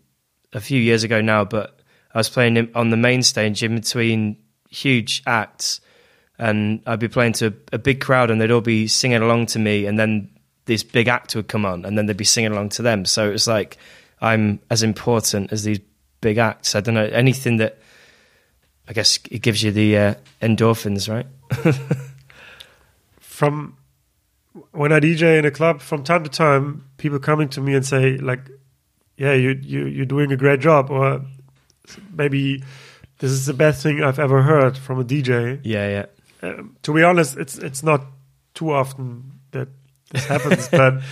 [0.54, 1.44] a few years ago now.
[1.44, 1.78] But
[2.14, 4.38] I was playing on the main stage in between
[4.70, 5.82] huge acts,
[6.38, 9.58] and I'd be playing to a big crowd, and they'd all be singing along to
[9.58, 10.30] me, and then
[10.64, 13.04] this big act would come on, and then they'd be singing along to them.
[13.04, 13.76] So it was like
[14.22, 15.80] I'm as important as these
[16.22, 16.74] big acts.
[16.74, 17.78] I don't know anything that.
[18.88, 21.26] I guess it gives you the uh, endorphins, right?
[23.20, 23.76] from
[24.72, 27.84] when I DJ in a club, from time to time, people coming to me and
[27.84, 28.48] say like,
[29.16, 31.20] "Yeah, you you you're doing a great job," or
[32.12, 32.62] maybe
[33.18, 35.60] this is the best thing I've ever heard from a DJ.
[35.62, 36.48] Yeah, yeah.
[36.48, 38.06] Um, to be honest, it's it's not
[38.54, 39.68] too often that
[40.10, 41.02] this happens, but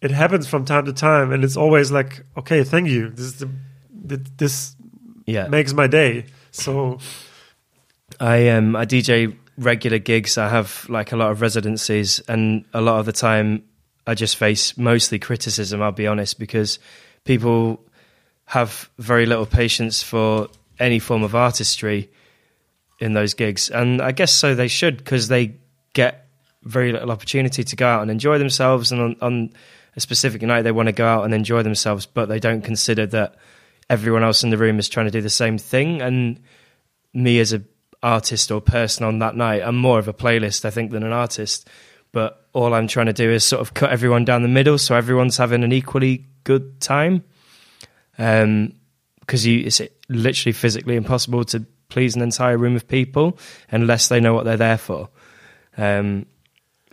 [0.00, 3.10] it happens from time to time, and it's always like, "Okay, thank you.
[3.10, 3.48] This is the,
[4.08, 4.76] th- this
[5.26, 6.98] Yeah, makes my day." So
[8.18, 10.38] I um I DJ regular gigs.
[10.38, 13.62] I have like a lot of residencies, and a lot of the time
[14.06, 15.82] I just face mostly criticism.
[15.82, 16.78] I'll be honest, because
[17.24, 17.84] people
[18.46, 22.10] have very little patience for any form of artistry
[23.00, 25.56] in those gigs, and I guess so they should because they
[25.92, 26.26] get
[26.62, 29.50] very little opportunity to go out and enjoy themselves, and on, on
[29.94, 33.06] a specific night they want to go out and enjoy themselves, but they don't consider
[33.06, 33.34] that
[33.88, 36.40] everyone else in the room is trying to do the same thing, and
[37.14, 37.62] me as a
[38.02, 39.62] artist or person on that night.
[39.64, 41.68] I'm more of a playlist, I think, than an artist.
[42.12, 44.94] But all I'm trying to do is sort of cut everyone down the middle, so
[44.94, 47.24] everyone's having an equally good time.
[48.18, 48.74] Um,
[49.20, 53.38] because you, it's literally physically impossible to please an entire room of people
[53.70, 55.08] unless they know what they're there for.
[55.76, 56.26] Um,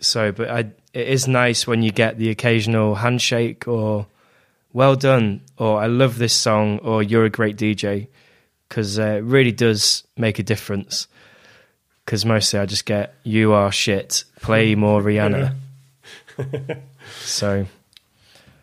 [0.00, 0.58] so, but I,
[0.92, 4.06] it is nice when you get the occasional handshake or
[4.74, 8.08] "well done" or "I love this song" or "you're a great DJ."
[8.68, 11.06] because uh, it really does make a difference.
[12.04, 15.54] Because mostly I just get "you are shit," play more Rihanna.
[17.20, 17.66] so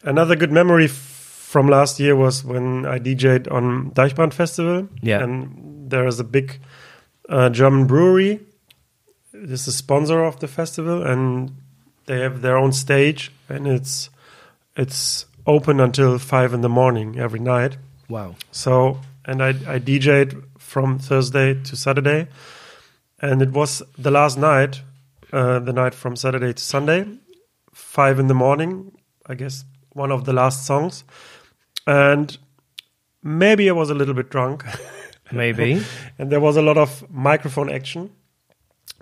[0.03, 4.89] Another good memory from last year was when I DJ'd on Deichbrand Festival.
[5.01, 5.23] Yeah.
[5.23, 6.59] And there is a big
[7.29, 8.39] uh, German brewery.
[9.31, 11.03] This is a sponsor of the festival.
[11.03, 11.55] And
[12.05, 14.09] they have their own stage, and it's
[14.75, 17.77] it's open until five in the morning every night.
[18.09, 18.35] Wow.
[18.51, 22.27] So, and I, I DJ'd from Thursday to Saturday,
[23.21, 24.81] and it was the last night,
[25.31, 27.05] uh, the night from Saturday to Sunday,
[27.73, 28.91] five in the morning,
[29.25, 31.03] I guess, one of the last songs.
[31.87, 32.37] And
[33.23, 34.65] maybe I was a little bit drunk,
[35.31, 35.83] Maybe.
[36.19, 38.11] and there was a lot of microphone action.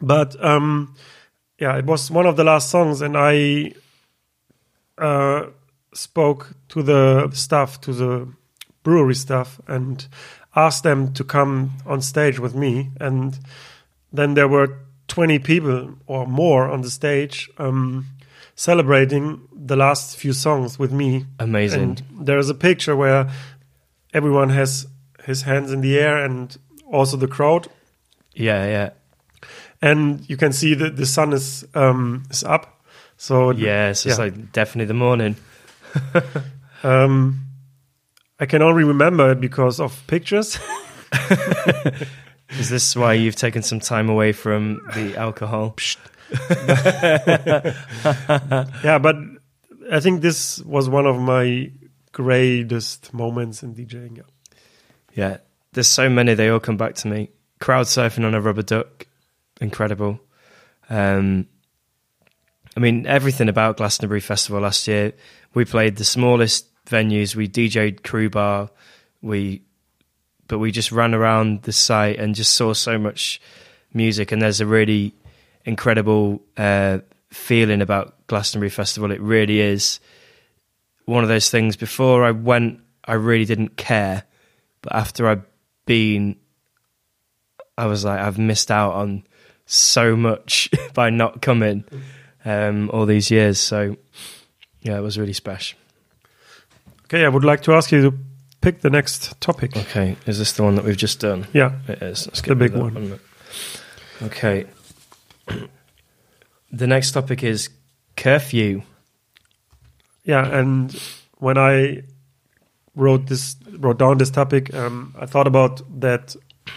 [0.01, 0.95] But um,
[1.59, 3.73] yeah, it was one of the last songs, and I
[4.97, 5.47] uh,
[5.93, 8.27] spoke to the staff, to the
[8.83, 10.07] brewery staff, and
[10.55, 12.89] asked them to come on stage with me.
[12.99, 13.37] And
[14.11, 18.05] then there were 20 people or more on the stage um,
[18.55, 21.25] celebrating the last few songs with me.
[21.39, 21.81] Amazing.
[21.81, 23.29] And there is a picture where
[24.13, 24.87] everyone has
[25.25, 26.55] his hands in the air and
[26.91, 27.67] also the crowd.
[28.33, 28.89] yeah, yeah.
[29.81, 32.83] And you can see that the sun is um, is up.
[33.15, 34.25] So Yes, it's Yeah.
[34.25, 35.35] like definitely the morning.
[36.81, 37.41] Um,
[38.39, 40.57] I can only remember it because of pictures.
[42.51, 45.75] Is this why you've taken some time away from the alcohol?
[48.81, 49.17] yeah, but
[49.91, 51.69] I think this was one of my
[52.13, 54.23] greatest moments in DJing.
[55.13, 55.37] Yeah.
[55.73, 56.33] There's so many.
[56.33, 57.29] They all come back to me.
[57.59, 59.05] Crowd surfing on a rubber duck,
[59.61, 60.19] incredible.
[60.89, 61.47] Um,
[62.75, 65.13] I mean, everything about Glastonbury Festival last year.
[65.53, 67.35] We played the smallest venues.
[67.35, 68.69] We DJ'd Crew Bar.
[69.21, 69.63] We,
[70.47, 73.41] but we just ran around the site and just saw so much
[73.93, 74.31] music.
[74.31, 75.13] And there's a really
[75.65, 76.99] incredible uh,
[77.31, 79.11] feeling about Glastonbury Festival.
[79.11, 79.99] It really is
[81.05, 81.75] one of those things.
[81.75, 84.23] Before I went, I really didn't care,
[84.81, 85.43] but after I've
[85.85, 86.35] been,
[87.77, 89.23] I was like, I've missed out on
[89.65, 91.83] so much by not coming
[92.45, 93.59] um, all these years.
[93.59, 93.95] So,
[94.81, 95.77] yeah, it was really special.
[97.05, 98.17] Okay, I would like to ask you to
[98.61, 99.75] pick the next topic.
[99.75, 101.47] Okay, is this the one that we've just done?
[101.53, 102.27] Yeah, It is.
[102.27, 103.19] Let's The big of one.
[104.23, 104.65] Okay.
[106.71, 107.69] The next topic is
[108.15, 108.83] curfew.
[110.23, 110.45] yeah.
[110.45, 110.93] And
[111.39, 112.03] when I
[112.95, 116.35] wrote this, wrote down this topic, um, I thought about that.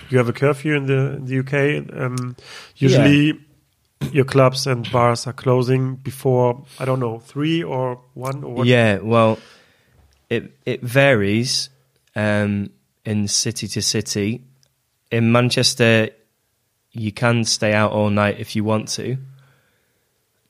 [0.08, 1.84] You have a curfew in the in the UK.
[2.00, 2.36] Um,
[2.76, 3.38] usually,
[4.12, 8.66] your clubs and bars are closing before I don't know three or one or what.
[8.66, 9.38] Yeah, well,
[10.28, 11.70] it it varies
[12.16, 12.70] um,
[13.04, 14.44] in city to city.
[15.10, 16.10] In Manchester,
[16.92, 19.16] you can stay out all night if you want to.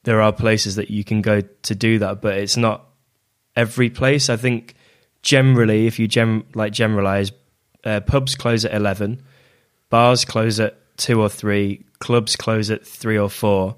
[0.05, 2.87] There are places that you can go to do that, but it's not
[3.55, 4.29] every place.
[4.29, 4.75] I think
[5.23, 7.33] generally, if you gem like generalize,
[7.85, 9.23] uh, pubs close at eleven,
[9.91, 13.76] bars close at two or three, clubs close at three or four,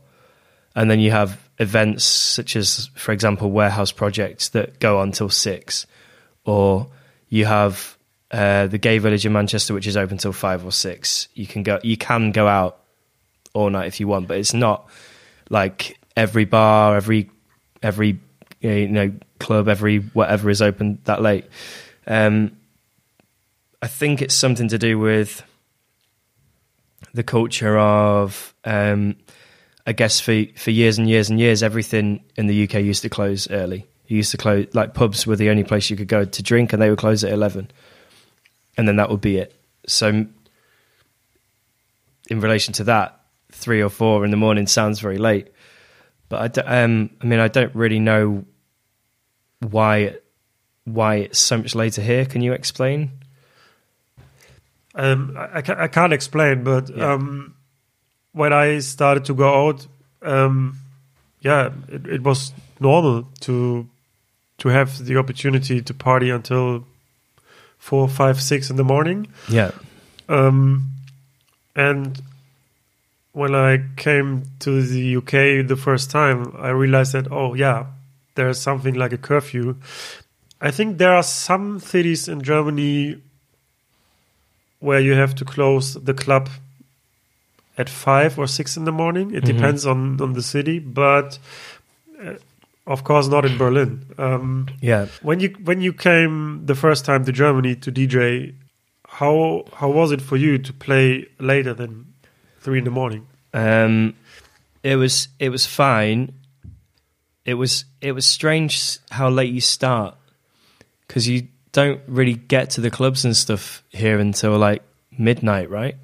[0.75, 5.29] and then you have events such as, for example, warehouse projects that go on till
[5.29, 5.87] six,
[6.45, 6.89] or
[7.29, 7.97] you have
[8.31, 11.29] uh, the gay village in Manchester, which is open till five or six.
[11.35, 12.81] You can go, you can go out
[13.53, 14.89] all night if you want, but it's not
[15.51, 17.31] like every bar, every
[17.83, 18.19] every
[18.61, 21.45] you know club, every whatever is open that late.
[22.07, 22.57] Um,
[23.81, 25.45] I think it's something to do with
[27.13, 29.17] the culture of, um,
[29.87, 33.09] I guess for for years and years and years, everything in the UK used to
[33.09, 33.87] close early.
[34.07, 36.73] You used to close like pubs were the only place you could go to drink,
[36.73, 37.71] and they would close at eleven,
[38.77, 39.55] and then that would be it.
[39.87, 40.27] So,
[42.31, 43.21] in relation to that,
[43.53, 45.49] three or four in the morning sounds very late.
[46.29, 48.45] But I, um, I mean, I don't really know
[49.61, 50.17] why
[50.85, 52.27] why it's so much later here.
[52.27, 53.11] Can you explain?
[54.95, 57.15] Um, I, I, can't explain, but Yeah.
[57.15, 57.55] um,
[58.33, 59.87] when I started to go out,
[60.23, 60.79] um,
[61.41, 63.89] yeah, it, it was normal to
[64.59, 66.85] to have the opportunity to party until
[67.79, 69.27] four, five, six in the morning.
[69.49, 69.73] Yeah,
[70.29, 70.91] Um,
[71.75, 72.23] and
[73.33, 77.87] when I came to the UK the first time, I realized that oh yeah,
[78.37, 79.75] there's something like a curfew.
[80.61, 83.17] I think there are some cities in Germany
[84.85, 86.49] where you have to close the club
[87.77, 89.35] at five or six in the morning.
[89.35, 89.47] It Mhm.
[89.55, 91.39] depends on on the city, but
[92.23, 92.35] uh,
[92.87, 93.91] of course not in Berlin.
[94.19, 95.07] Um, yeah.
[95.23, 98.53] when you when you came the first time to Germany to DJ,
[99.19, 102.05] how how was it for you to play later than
[102.61, 103.27] three in the morning?
[103.53, 104.15] Um,
[104.83, 106.33] it was it was fine.
[107.45, 110.15] It was it was strange how late you start
[111.07, 111.43] because you
[111.75, 114.83] don't really get to the clubs and stuff here until like
[115.19, 115.97] midnight, right?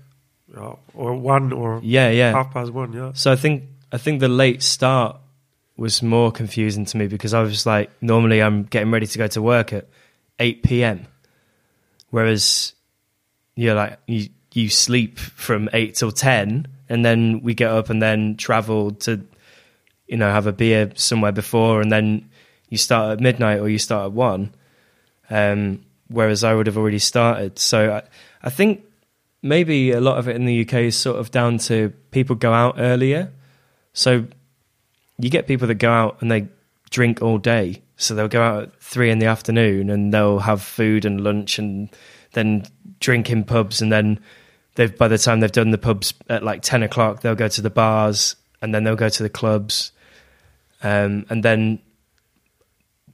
[0.55, 2.33] Uh, or one or Yeah, yeah.
[2.33, 2.93] half past one?
[2.93, 5.17] Yeah, So I think I think the late start
[5.77, 9.29] was more confusing to me because I was like, normally I'm getting ready to go
[9.29, 9.87] to work at
[10.41, 11.07] 8 p.m.
[12.11, 12.75] Whereas
[13.55, 18.03] you're like, you, you sleep from 8 till 10 and then we get up and
[18.03, 19.25] then travel to,
[20.09, 22.29] you know, have a beer somewhere before and then
[22.69, 24.53] you start at midnight or you start at 1.
[25.31, 27.59] Um, whereas I would have already started.
[27.59, 28.03] So I,
[28.43, 28.85] I think
[29.43, 32.53] maybe a lot of it in the UK is sort of down to people go
[32.53, 33.33] out earlier.
[33.93, 34.27] So
[35.19, 36.49] you get people that go out and they
[36.90, 37.83] drink all day.
[37.97, 41.59] So they'll go out at three in the afternoon and they'll have food and lunch
[41.59, 41.90] and
[42.33, 42.64] then
[42.99, 43.81] drink in pubs.
[43.83, 44.21] And then
[44.75, 47.62] they've, by the time they've done the pubs at like 10 o'clock, they'll go to
[47.62, 49.93] the bars and then they'll go to the clubs.
[50.83, 51.81] Um, and then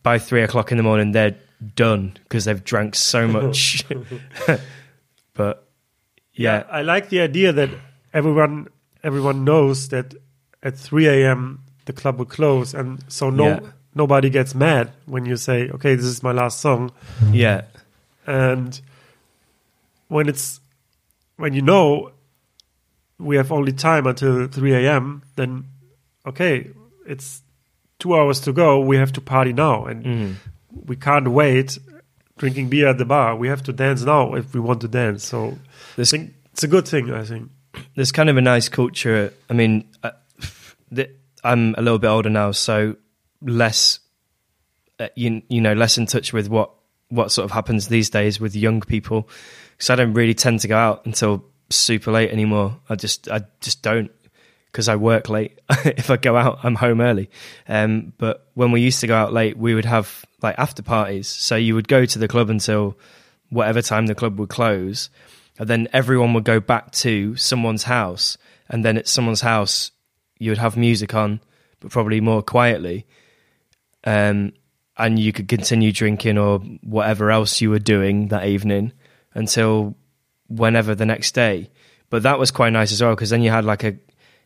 [0.02, 1.36] by three o'clock in the morning, they're
[1.74, 3.84] done because they've drank so much.
[5.34, 5.66] but
[6.34, 7.70] yeah, I like the idea that
[8.12, 8.68] everyone
[9.02, 10.14] everyone knows that
[10.62, 11.60] at 3 a.m.
[11.86, 13.60] the club will close, and so no Yeah.
[13.94, 16.90] nobody gets mad when you say, "Okay, this is my last song."
[17.32, 17.62] yeah,
[18.26, 18.80] And
[20.08, 20.60] when it's
[21.36, 22.10] when you know
[23.18, 25.64] we have only time until 3 a.m., then
[26.26, 26.70] okay,
[27.06, 27.42] it's
[27.98, 28.80] two hours to go.
[28.80, 30.34] We have to party now, and Mm.
[30.84, 31.78] We can't wait
[32.38, 33.34] drinking beer at the bar.
[33.36, 35.24] We have to dance now if we want to dance.
[35.26, 35.56] So I
[35.96, 37.12] This- think it's a good thing.
[37.12, 37.50] I think.
[37.94, 39.32] there's kind of a nice culture.
[39.50, 40.10] I mean, uh,
[40.94, 41.10] th-
[41.44, 42.96] I'm a little bit older now, so
[43.42, 44.00] less,
[44.98, 46.70] uh, you you know, less in touch with what
[47.08, 49.28] what sort of happens these days with young people.
[49.76, 52.78] Because I don't really tend to go out until super late anymore.
[52.88, 54.10] I just I just don't
[54.72, 55.58] because I work late.
[55.84, 57.30] if I go out, I'm home early.
[57.68, 61.28] Um, but when we used to go out late, we would have like after parties.
[61.28, 62.96] So you would go to the club until
[63.50, 65.10] whatever time the club would close,
[65.58, 69.90] and then everyone would go back to someone's house, and then at someone's house
[70.38, 71.40] you would have music on,
[71.80, 73.06] but probably more quietly.
[74.04, 74.52] Um,
[74.96, 78.92] and you could continue drinking or whatever else you were doing that evening
[79.34, 79.94] until
[80.48, 81.70] whenever the next day.
[82.08, 83.96] But that was quite nice as well because then you had like a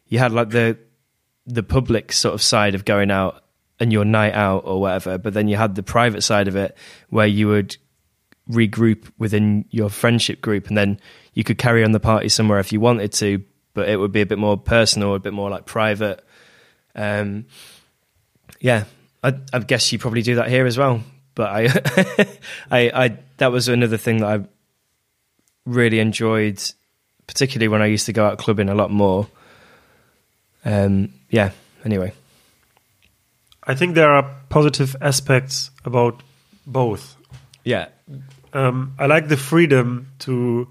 [0.07, 0.79] you had like the
[1.47, 3.45] the public sort of side of going out
[3.81, 6.77] and your night out or whatever, but then you had the private side of it
[7.09, 7.77] where you would
[8.49, 11.01] regroup within your friendship group and then
[11.35, 13.43] you could carry on the party somewhere if you wanted to,
[13.75, 16.25] but it would be a bit more personal, a bit more like private.
[16.95, 17.47] Um,
[18.61, 18.85] yeah,
[19.23, 21.03] I, I guess you probably do that here as well.
[21.35, 21.65] But I,
[22.71, 24.45] I, I, that was another thing that I
[25.65, 26.61] really enjoyed,
[27.27, 29.29] particularly when I used to go out clubbing a lot more.
[30.65, 31.53] Um, yeah.
[31.85, 32.13] Anyway,
[33.71, 36.23] I think there are positive aspects about
[36.67, 37.17] both.
[37.65, 37.87] yeah,
[38.53, 40.67] Um, I like the freedom to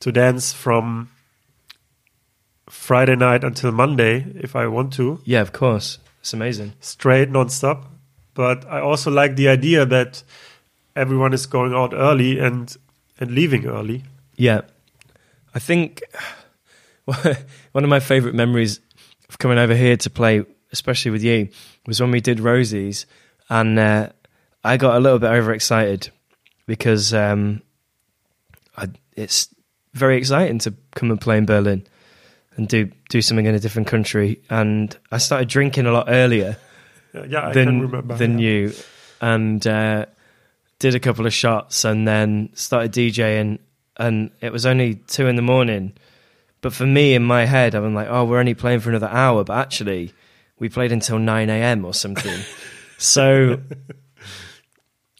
[0.00, 1.08] to dance from
[2.70, 6.72] Friday night until Monday if I want to, yeah, of course, it's amazing.
[6.80, 7.84] straight nonstop.
[8.34, 10.24] But I also like the idea that
[10.96, 12.74] everyone is going out early and
[13.20, 14.02] and leaving early.
[14.36, 14.62] Yeah,
[15.54, 16.00] I think
[17.72, 18.80] one of my favorite memories
[19.28, 21.48] of coming over here to play, especially with you,
[21.86, 23.06] was when we did Rosi's,
[23.48, 24.10] and uh,
[24.64, 26.10] I got a little bit overexcited
[26.66, 27.62] because um,
[28.76, 29.48] I, it's
[29.94, 31.86] very exciting to come and play in Berlin
[32.56, 34.40] and do do something in a different country.
[34.48, 36.56] And I started drinking a lot earlier
[37.14, 38.16] Yeah, yeah, I than remember.
[38.16, 38.48] than yeah.
[38.48, 38.72] you,
[39.20, 40.06] and uh,
[40.78, 43.58] did a couple of shots, and then started DJing,
[43.96, 45.92] and it was only two in the morning.
[46.60, 49.42] But for me, in my head, I'm like, oh, we're only playing for another hour,
[49.42, 50.12] but actually,
[50.62, 51.84] we played until nine a.m.
[51.84, 52.40] or something.
[52.98, 53.60] so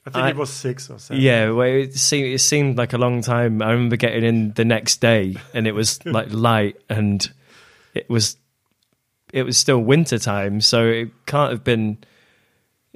[0.07, 1.20] I think I- it was six or seven.
[1.20, 3.61] yeah, well, it seemed, it seemed like a long time.
[3.61, 7.28] I remember getting in the next day, and it was like light, and
[7.92, 8.37] it was
[9.33, 11.98] it was still winter time, so it can't have been.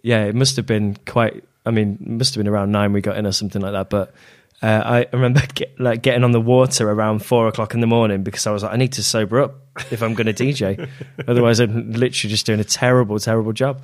[0.03, 1.45] Yeah, it must have been quite.
[1.65, 3.91] I mean, it must have been around nine we got in or something like that.
[3.91, 4.15] But
[4.63, 8.23] uh, I remember get, like getting on the water around four o'clock in the morning
[8.23, 9.55] because I was like, I need to sober up
[9.91, 10.89] if I'm going to DJ,
[11.27, 13.83] otherwise I'm literally just doing a terrible, terrible job.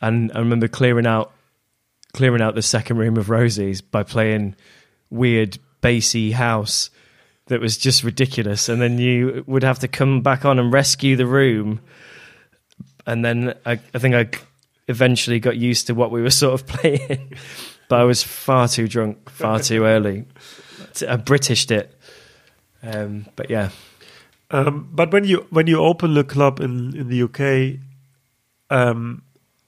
[0.00, 1.32] And I remember clearing out
[2.14, 4.56] clearing out the second room of Rosi's by playing
[5.10, 6.90] weird bassy house
[7.46, 11.16] that was just ridiculous, and then you would have to come back on and rescue
[11.16, 11.80] the room.
[13.06, 14.28] And then I, I think I
[14.86, 17.34] eventually got used to what we were sort of playing,
[17.88, 20.24] but I was far too drunk, far too early.
[21.08, 21.94] I Britished it,
[22.82, 23.70] um, but yeah,
[24.50, 27.80] Um, but when you when you open the club in in the UK,
[28.70, 29.22] um,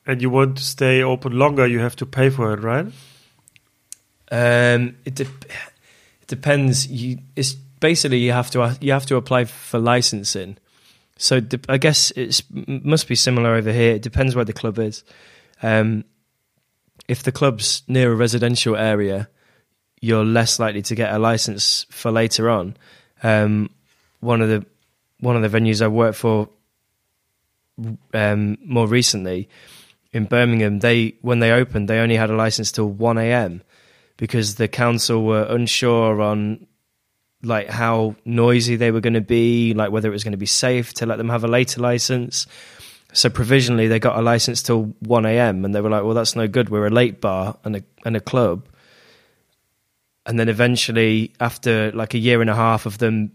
[0.06, 2.86] and you want to stay open longer, you have to pay for it, right?
[4.32, 6.86] Um, it de- it depends.
[6.86, 10.56] You it's basically you have to you have to apply for licensing.
[11.16, 13.94] So de- I guess it's m- must be similar over here.
[13.96, 15.04] It depends where the club is.
[15.62, 16.04] Um,
[17.10, 19.28] if the club's near a residential area,
[20.00, 22.76] you're less likely to get a license for later on.
[23.24, 23.70] Um,
[24.20, 24.64] one of the
[25.18, 26.48] one of the venues I worked for
[28.14, 29.48] um, more recently
[30.12, 33.62] in Birmingham, they when they opened, they only had a license till one a.m.
[34.16, 36.64] because the council were unsure on
[37.42, 40.46] like how noisy they were going to be, like whether it was going to be
[40.46, 42.46] safe to let them have a later license.
[43.12, 45.64] So provisionally, they got a license till one a.m.
[45.64, 46.68] and they were like, "Well, that's no good.
[46.68, 48.66] We're a late bar and a and a club."
[50.26, 53.32] And then eventually, after like a year and a half of them,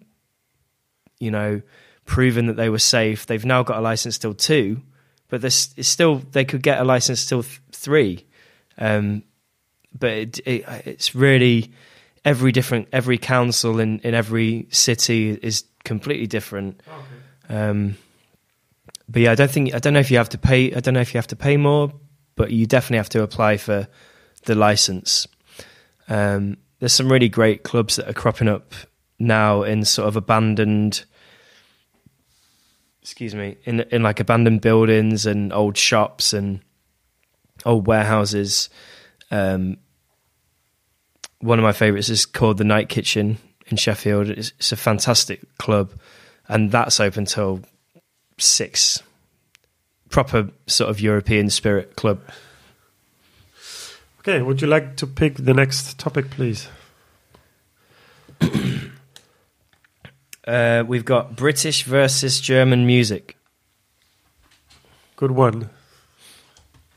[1.19, 1.61] you know,
[2.05, 4.81] proving that they were safe, they've now got a license till two,
[5.29, 8.25] but this it's still they could get a license till th- three.
[8.77, 9.23] Um,
[9.97, 11.71] but it, it, it's really
[12.23, 16.81] every different every council in in every city is completely different.
[17.49, 17.97] Um,
[19.07, 20.73] but yeah, I don't think I don't know if you have to pay.
[20.73, 21.91] I don't know if you have to pay more,
[22.35, 23.87] but you definitely have to apply for
[24.45, 25.27] the license.
[26.07, 28.73] Um, there's some really great clubs that are cropping up
[29.19, 31.05] now in sort of abandoned.
[33.01, 36.61] Excuse me, in in like abandoned buildings and old shops and
[37.65, 38.69] old warehouses.
[39.29, 39.77] Um,
[41.39, 43.37] one of my favourites is called the Night Kitchen
[43.67, 44.29] in Sheffield.
[44.29, 45.93] It's, it's a fantastic club,
[46.47, 47.61] and that's open till
[48.37, 49.01] six.
[50.09, 52.21] Proper sort of European spirit club.
[54.19, 56.67] Okay, would you like to pick the next topic, please?
[60.47, 63.35] Uh, we've got British versus German music.
[65.15, 65.71] Good one.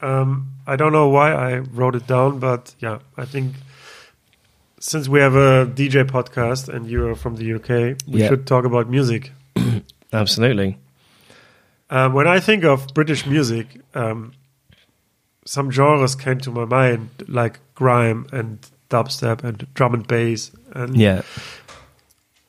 [0.02, 3.54] Um, I don't know why I wrote it down, but yeah, I think
[4.80, 8.28] since we have a DJ podcast and you're from the UK, we Yeah.
[8.28, 9.32] should talk about music.
[10.12, 10.76] Absolutely.
[11.90, 14.32] Um, when I think of British music, um,
[15.44, 18.58] some genres came to my mind, like grime and
[18.90, 20.50] dubstep and drum and bass.
[20.72, 21.22] And Yeah.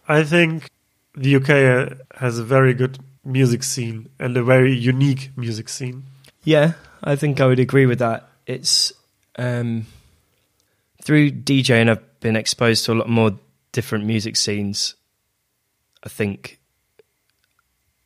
[0.08, 0.70] I think
[1.16, 6.04] the UK has a very good music scene and a very unique music scene.
[6.44, 6.74] Yeah,
[7.04, 8.30] I think I would agree with that.
[8.46, 8.92] It's
[9.38, 9.86] um,
[11.04, 13.32] through DJing, I've been exposed to a lot more
[13.72, 14.96] different music scenes.
[16.04, 16.60] I think.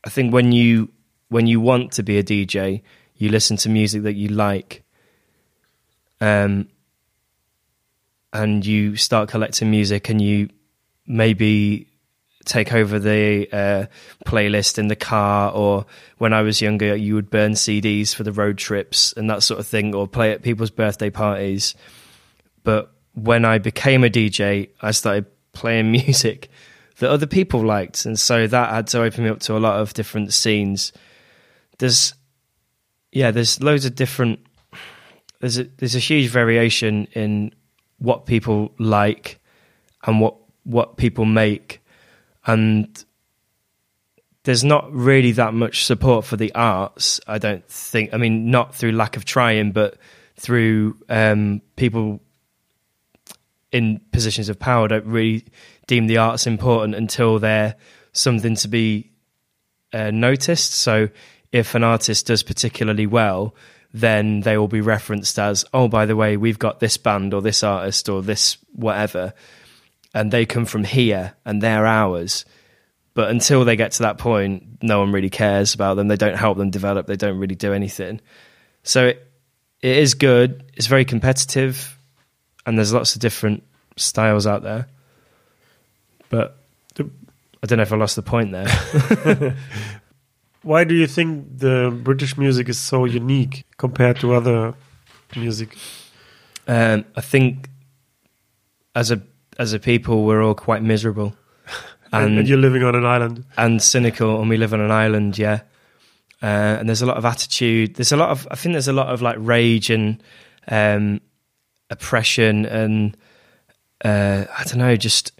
[0.03, 0.89] I think when you
[1.33, 2.83] when you want to be a DJ,
[3.15, 4.83] you listen to music that you like,
[6.21, 6.69] um,
[8.31, 10.49] and you start collecting music, and you
[11.07, 11.87] maybe
[12.45, 13.85] take over the uh,
[14.27, 15.87] playlist in the car, or
[16.19, 19.59] when I was younger, you would burn CDs for the road trips and that sort
[19.59, 21.73] of thing, or play at people's birthday parties.
[22.63, 26.51] But when I became a DJ, I started playing music
[26.99, 29.79] that other people liked, and so that had to open me up to a lot
[29.79, 30.93] of different scenes.
[31.83, 32.13] There's,
[33.11, 34.39] yeah, there's loads of different.
[35.41, 37.53] There's a, there's a huge variation in
[37.97, 39.41] what people like
[40.05, 41.83] and what what people make
[42.45, 43.03] and
[44.43, 47.19] there's not really that much support for the arts.
[47.27, 48.13] I don't think.
[48.13, 49.97] I mean, not through lack of trying, but
[50.37, 52.21] through um, people
[53.73, 55.45] in positions of power don't really
[55.87, 57.75] deem the arts important until they're
[58.13, 59.11] something to be
[59.93, 60.73] uh, noticed.
[60.73, 61.09] So,
[61.53, 63.55] if an artist does particularly well,
[63.93, 67.41] then they will be referenced as, "Oh, by the way, we've got this band or
[67.41, 69.33] this artist or this whatever."
[70.13, 72.45] and they come from here and they're ours.
[73.13, 76.07] But until they get to that point, no one really cares about them.
[76.07, 77.07] They don't help them develop.
[77.07, 78.21] They don't really do anything.
[78.83, 79.27] So it,
[79.81, 80.71] it is good.
[80.73, 81.97] It's very competitive,
[82.65, 83.63] and there's lots of different
[83.97, 84.87] styles out there.
[86.29, 86.57] But
[86.99, 89.55] I don't know if I lost the point there.
[90.63, 94.73] Why do you think the British music is so unique compared to other
[95.35, 95.77] music?
[96.67, 97.69] um, I think
[98.95, 99.21] as a
[99.59, 101.35] as a people, we're all quite miserable.
[102.11, 103.45] And, and you're living on an island.
[103.57, 105.61] and cynical and we live on an island yeah
[106.43, 108.93] uh, and there's a lot of attitude there's a lot of i think there's a
[108.93, 110.21] lot of like rage and
[110.67, 111.19] um,
[111.89, 113.17] oppression and
[114.05, 115.31] uh, i don't know just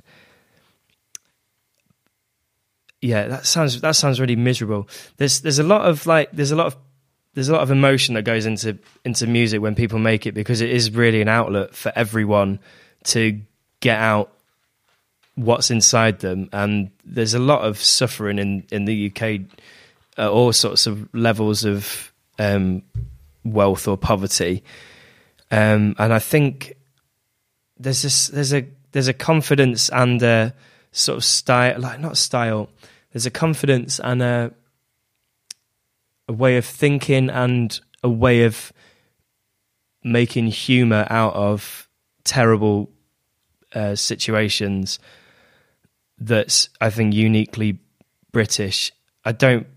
[3.03, 4.87] yeah that sounds that sounds really miserable.
[5.17, 6.77] There's there's a lot of like there's a lot of
[7.33, 10.61] there's a lot of emotion that goes into into music when people make it because
[10.61, 12.59] it is really an outlet for everyone
[13.05, 13.41] to
[13.81, 14.31] get out
[15.35, 16.49] what's inside them.
[16.53, 19.41] And there's a lot of suffering in in the UK
[20.17, 22.83] at all sorts of levels of um,
[23.43, 24.63] wealth or poverty.
[25.51, 26.75] Um, and I think
[27.77, 30.53] there's this there's a there's a confidence and a
[30.91, 32.69] sort of style like not style
[33.13, 34.51] there's a confidence and a
[36.27, 38.73] a way of thinking and a way of
[40.03, 41.87] making humor out of
[42.23, 42.89] terrible
[43.73, 44.99] uh, situations
[46.17, 47.79] that's I think uniquely
[48.31, 48.91] British.
[49.25, 49.67] I don't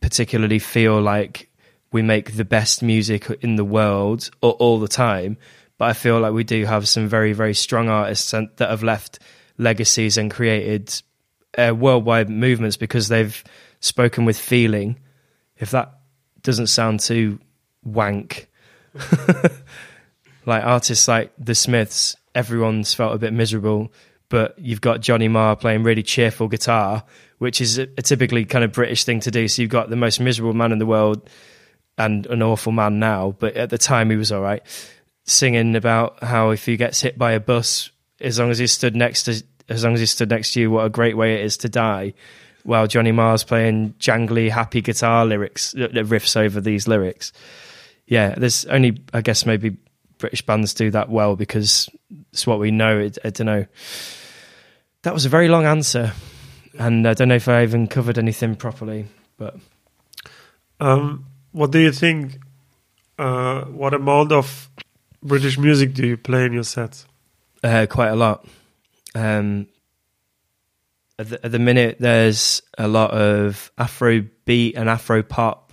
[0.00, 1.50] particularly feel like
[1.92, 5.36] we make the best music in the world or all the time,
[5.76, 9.18] but I feel like we do have some very very strong artists that have left
[9.58, 11.02] legacies and created
[11.56, 13.42] uh, worldwide movements because they've
[13.80, 14.98] spoken with feeling.
[15.56, 15.98] If that
[16.42, 17.38] doesn't sound too
[17.84, 18.48] wank,
[20.46, 23.92] like artists like the Smiths, everyone's felt a bit miserable,
[24.28, 27.04] but you've got Johnny Marr playing really cheerful guitar,
[27.38, 29.48] which is a, a typically kind of British thing to do.
[29.48, 31.28] So you've got the most miserable man in the world
[31.96, 34.62] and an awful man now, but at the time he was all right,
[35.24, 37.90] singing about how if he gets hit by a bus,
[38.20, 40.70] as long as he stood next to, as long as he stood next to you,
[40.70, 42.14] what a great way it is to die.
[42.64, 47.32] While Johnny Marr's playing jangly, happy guitar lyrics, uh, riffs over these lyrics.
[48.06, 49.76] Yeah, there's only, I guess, maybe
[50.18, 51.88] British bands do that well because
[52.32, 53.00] it's what we know.
[53.00, 53.66] I, I don't know.
[55.02, 56.12] That was a very long answer,
[56.78, 59.06] and I don't know if I even covered anything properly.
[59.36, 59.56] But
[60.80, 62.38] Um, what do you think?
[63.18, 64.68] Uh, what amount of
[65.22, 67.06] British music do you play in your sets?
[67.64, 68.46] uh, quite a lot.
[69.14, 69.68] Um,
[71.18, 75.72] at, the, at the minute, there's a lot of Afro beat and Afro pop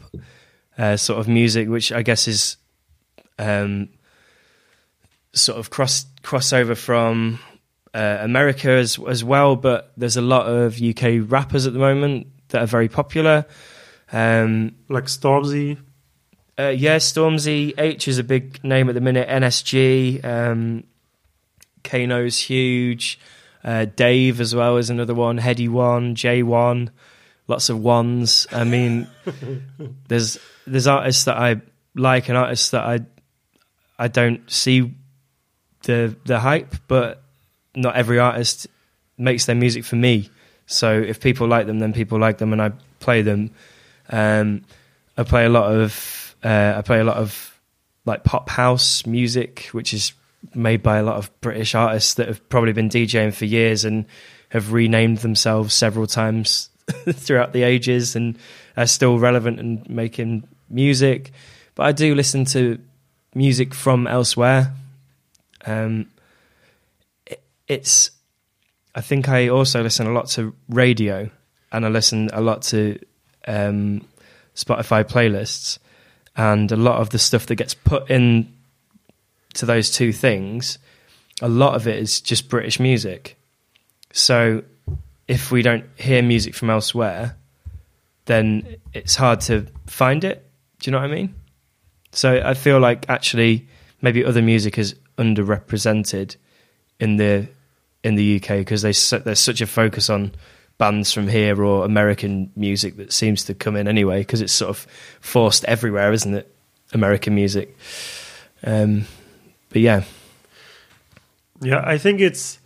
[0.77, 2.57] uh, sort of music, which I guess is
[3.37, 3.89] um,
[5.33, 7.39] sort of cross crossover from
[7.93, 9.55] uh, America as as well.
[9.55, 13.45] But there's a lot of UK rappers at the moment that are very popular.
[14.11, 15.77] Um, Like Stormzy?
[16.57, 19.27] uh, yeah, Stormzy H is a big name at the minute.
[19.27, 20.83] NSG, um,
[21.85, 23.19] Kano's huge.
[23.63, 25.39] Uh, Dave as well is another one.
[25.39, 26.91] Headie One, J one,
[27.47, 28.45] lots of ones.
[28.51, 29.07] I mean,
[30.07, 31.61] there's there's artists that I
[31.95, 32.99] like and artists that I
[33.97, 34.93] I don't see
[35.83, 37.23] the the hype, but
[37.75, 38.67] not every artist
[39.17, 40.29] makes their music for me.
[40.67, 43.51] So if people like them, then people like them, and I play them.
[44.09, 44.63] Um,
[45.17, 47.59] I play a lot of uh, I play a lot of
[48.05, 50.13] like pop house music, which is
[50.53, 54.05] made by a lot of British artists that have probably been DJing for years and
[54.49, 56.69] have renamed themselves several times
[57.09, 58.37] throughout the ages and
[58.77, 61.31] are still relevant and making music.
[61.75, 62.79] But I do listen to
[63.33, 64.73] music from elsewhere.
[65.65, 66.07] Um,
[67.25, 68.11] it, it's
[68.93, 71.29] I think I also listen a lot to radio
[71.71, 72.97] and I listen a lot to
[73.47, 74.07] um,
[74.55, 75.77] Spotify playlists,
[76.37, 78.53] and a lot of the stuff that gets put in
[79.55, 80.77] to those two things,
[81.41, 83.37] a lot of it is just British music.
[84.13, 84.63] So
[85.27, 87.35] if we don't hear music from elsewhere,
[88.25, 90.49] then it's hard to find it.
[90.79, 91.35] Do you know what I mean?
[92.11, 93.67] So I feel like actually
[94.01, 96.35] maybe other music is underrepresented
[96.99, 97.47] in the
[98.03, 100.31] in the UK because they there's such a focus on
[100.77, 104.69] bands from here or American music that seems to come in anyway because it's sort
[104.69, 104.87] of
[105.21, 106.55] forced everywhere, isn't it?
[106.93, 107.75] American music.
[108.63, 109.05] Um,
[109.75, 110.03] but yeah,
[111.61, 112.59] Yeah, I think it's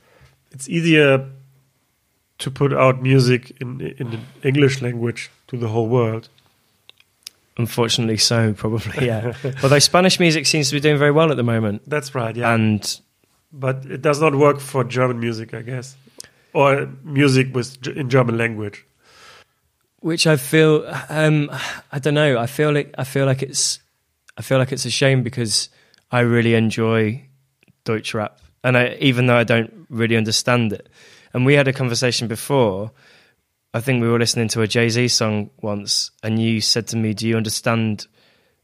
[0.51, 1.25] it's easier
[2.37, 6.29] to put out music in in the English language to the whole world.
[7.57, 9.33] unfortunately, so probably yeah.
[9.63, 12.35] Although Spanish music seems to be doing very well at the moment, That's right.
[12.35, 13.01] Yeah, and
[13.51, 15.95] but it does not work for German music, I guess,
[16.53, 18.85] or music with in German language.
[20.01, 21.49] which I feel um,
[21.91, 22.37] I don't know.
[22.43, 23.79] I feel like I feel like it's
[24.37, 25.69] I feel like it's a shame because
[26.11, 27.27] I really enjoy
[27.83, 30.89] Deutsch rap, and I even though I don't really understand it,
[31.33, 32.91] and we had a conversation before.
[33.71, 36.97] I think we were listening to a Jay Z song once, and you said to
[36.97, 38.07] me, "Do you understand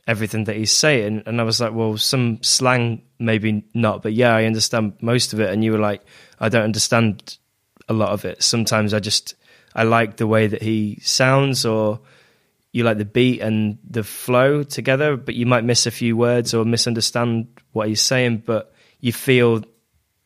[0.08, 4.36] everything that he's saying?" And I was like, "Well, some slang, maybe not, but yeah,
[4.36, 6.02] I understand most of it." And you were like,
[6.40, 7.38] "I don't understand
[7.88, 8.42] a lot of it.
[8.42, 9.36] Sometimes I just
[9.76, 12.00] I like the way that he sounds, or
[12.76, 16.54] you like the beat and the flow together, but you might miss a few words
[16.54, 19.64] or misunderstand what he's saying, but you feel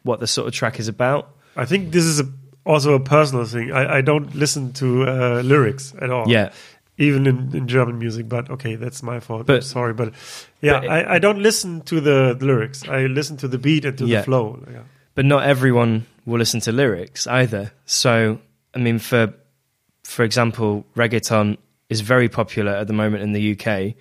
[0.04, 2.26] what the sort of track is about." I think this is a,
[2.66, 3.72] also a personal thing.
[3.72, 6.28] I, I don't listen to uh, lyrics at all.
[6.28, 6.50] Yeah,
[6.98, 8.28] even in, in German music.
[8.28, 9.46] But okay, that's my fault.
[9.46, 10.14] But- sorry, but
[10.62, 12.88] yeah, but- I, I don't listen to the lyrics.
[12.90, 14.20] I listen to the beat and to Yeah.
[14.20, 14.60] the flow.
[14.72, 14.84] Yeah.
[15.16, 17.72] but not everyone will listen to lyrics either.
[17.86, 18.40] So,
[18.74, 19.34] I mean, for
[20.04, 21.58] for example, reggaeton
[21.90, 23.96] is very popular at the moment in the UK.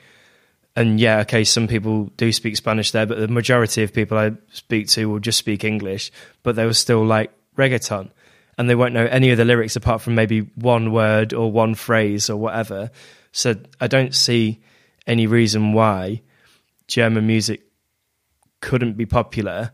[0.76, 4.32] And yeah, okay, some people do speak Spanish there, but the majority of people I
[4.52, 6.12] speak to will just speak English,
[6.42, 8.10] but they will still like reggaeton.
[8.56, 11.74] And they won't know any of the lyrics apart from maybe one word or one
[11.74, 12.90] phrase or whatever.
[13.32, 14.60] So I don't see
[15.06, 16.22] any reason why
[16.86, 17.62] German music
[18.60, 19.72] couldn't be popular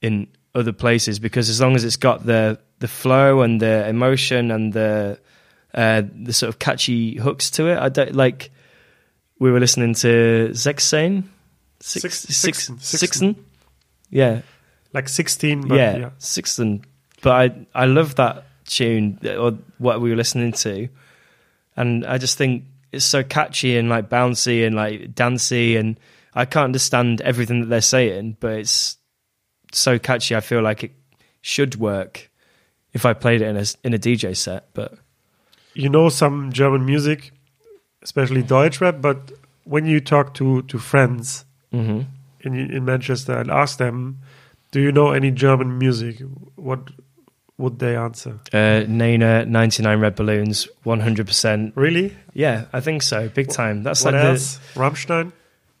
[0.00, 4.50] in other places because as long as it's got the the flow and the emotion
[4.50, 5.18] and the
[5.74, 8.50] uh, the sort of catchy hooks to it, I don't like.
[9.38, 11.24] We were listening to Sechsen,
[11.80, 12.70] Six, Six- six.
[12.80, 13.36] Sixten,
[14.10, 14.42] yeah,
[14.92, 16.10] Like 16, but yeah, yeah.
[16.18, 16.84] Sixten.
[17.22, 17.32] But
[17.74, 20.88] I I love that tune or what we were listening to,
[21.76, 25.98] and I just think it's so catchy and like bouncy and like dancey, and
[26.34, 28.96] I can't understand everything that they're saying, but it's
[29.72, 30.36] so catchy.
[30.36, 30.92] I feel like it
[31.40, 32.30] should work
[32.92, 34.68] if I played it in a in a DJ set.
[34.74, 34.94] But
[35.74, 37.32] You know some German music,
[38.02, 39.32] especially Deutsch rap, but
[39.64, 42.06] when you talk to, to friends mhm.
[42.40, 44.18] in, in Manchester and ask them,
[44.70, 46.20] do you know any German music?
[46.56, 46.90] What
[47.58, 48.40] would they answer?
[48.52, 51.72] uh, ninety nine red balloons, one hundred percent.
[51.76, 52.16] Really?
[52.34, 53.28] Yeah, I think so.
[53.28, 53.82] Big time.
[53.82, 54.58] That's what like else?
[54.74, 55.32] Rammstein?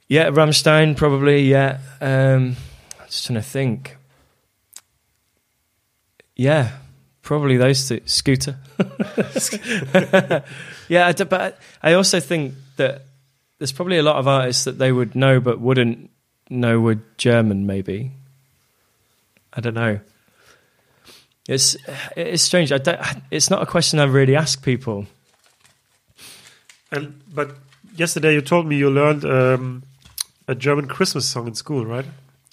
[0.08, 1.42] yeah Rammstein probably.
[1.42, 2.56] Yeah, um,
[3.00, 3.96] I'm just trying to think.
[6.36, 6.70] Yeah,
[7.22, 8.00] probably those two.
[8.04, 8.56] Scooter.
[10.88, 13.02] yeah, I d- but I also think that
[13.58, 16.10] there's probably a lot of artists that they would know but wouldn't
[16.50, 17.66] know were German.
[17.66, 18.12] Maybe
[19.52, 20.00] I don't know.
[21.48, 21.76] It's
[22.16, 22.72] it's strange.
[22.72, 23.00] I don't,
[23.30, 25.06] it's not a question I really ask people.
[26.90, 27.56] And But
[27.96, 29.82] yesterday you told me you learned um,
[30.46, 32.04] a German Christmas song in school, right?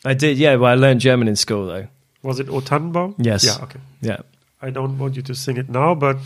[0.05, 0.55] I did, yeah.
[0.55, 1.87] Well, I learned German in school though.
[2.23, 3.15] Was it O Tannenbaum?
[3.17, 3.43] Yes.
[3.45, 3.79] Yeah, okay.
[4.01, 4.17] Yeah,
[4.61, 6.17] I don't want you to sing it now, but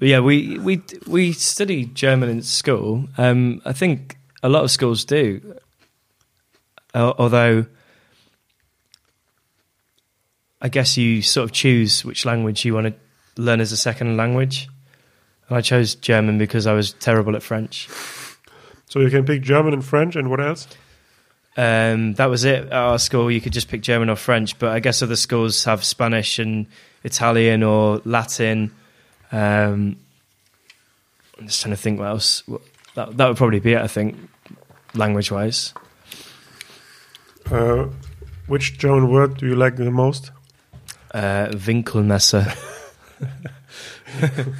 [0.00, 0.20] yeah.
[0.20, 3.08] We we we study German in school.
[3.16, 5.56] Um, I think a lot of schools do,
[6.94, 7.66] Al- although
[10.60, 14.16] I guess you sort of choose which language you want to learn as a second
[14.16, 14.68] language.
[15.48, 17.88] And I chose German because I was terrible at French.
[18.88, 20.66] so you can pick German and French and what else?
[21.56, 23.30] Um, that was it at our school.
[23.30, 26.66] You could just pick German or French, but I guess other schools have Spanish and
[27.04, 28.70] Italian or Latin.
[29.30, 29.96] Um,
[31.38, 32.42] I'm just trying to think what else.
[32.94, 33.80] That that would probably be it.
[33.80, 34.16] I think,
[34.94, 35.72] language wise.
[37.50, 37.86] Uh,
[38.46, 40.30] which German word do you like the most?
[41.14, 42.46] Uh, Winkelmesser.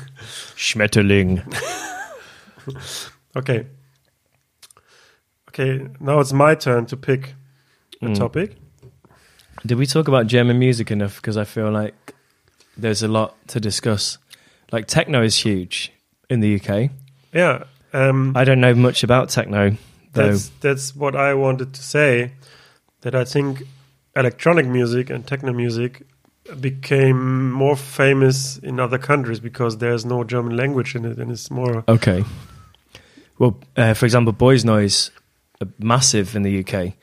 [0.57, 1.43] Schmetterling.
[3.35, 3.67] Okay.
[5.49, 7.35] Okay, now it's my turn to pick
[8.03, 8.15] a Mm.
[8.15, 8.57] topic.
[9.67, 11.17] Did we talk about German music enough?
[11.17, 11.95] Because I feel like
[12.77, 14.19] there's a lot to discuss.
[14.71, 15.93] Like techno is huge
[16.31, 16.91] in the UK.
[17.33, 19.77] Yeah, um, I don't know much about techno
[20.13, 20.29] though.
[20.29, 22.33] that's that's what I wanted to say.
[23.03, 23.65] That I think
[24.15, 26.03] electronic music and techno music
[26.61, 31.51] became more famous in other countries because there's no German language in it, and it's
[31.51, 31.85] more.
[31.89, 32.25] Okay.
[33.39, 35.11] Well, uh, for example, Boys Noize,
[35.61, 36.95] are massive in the UK.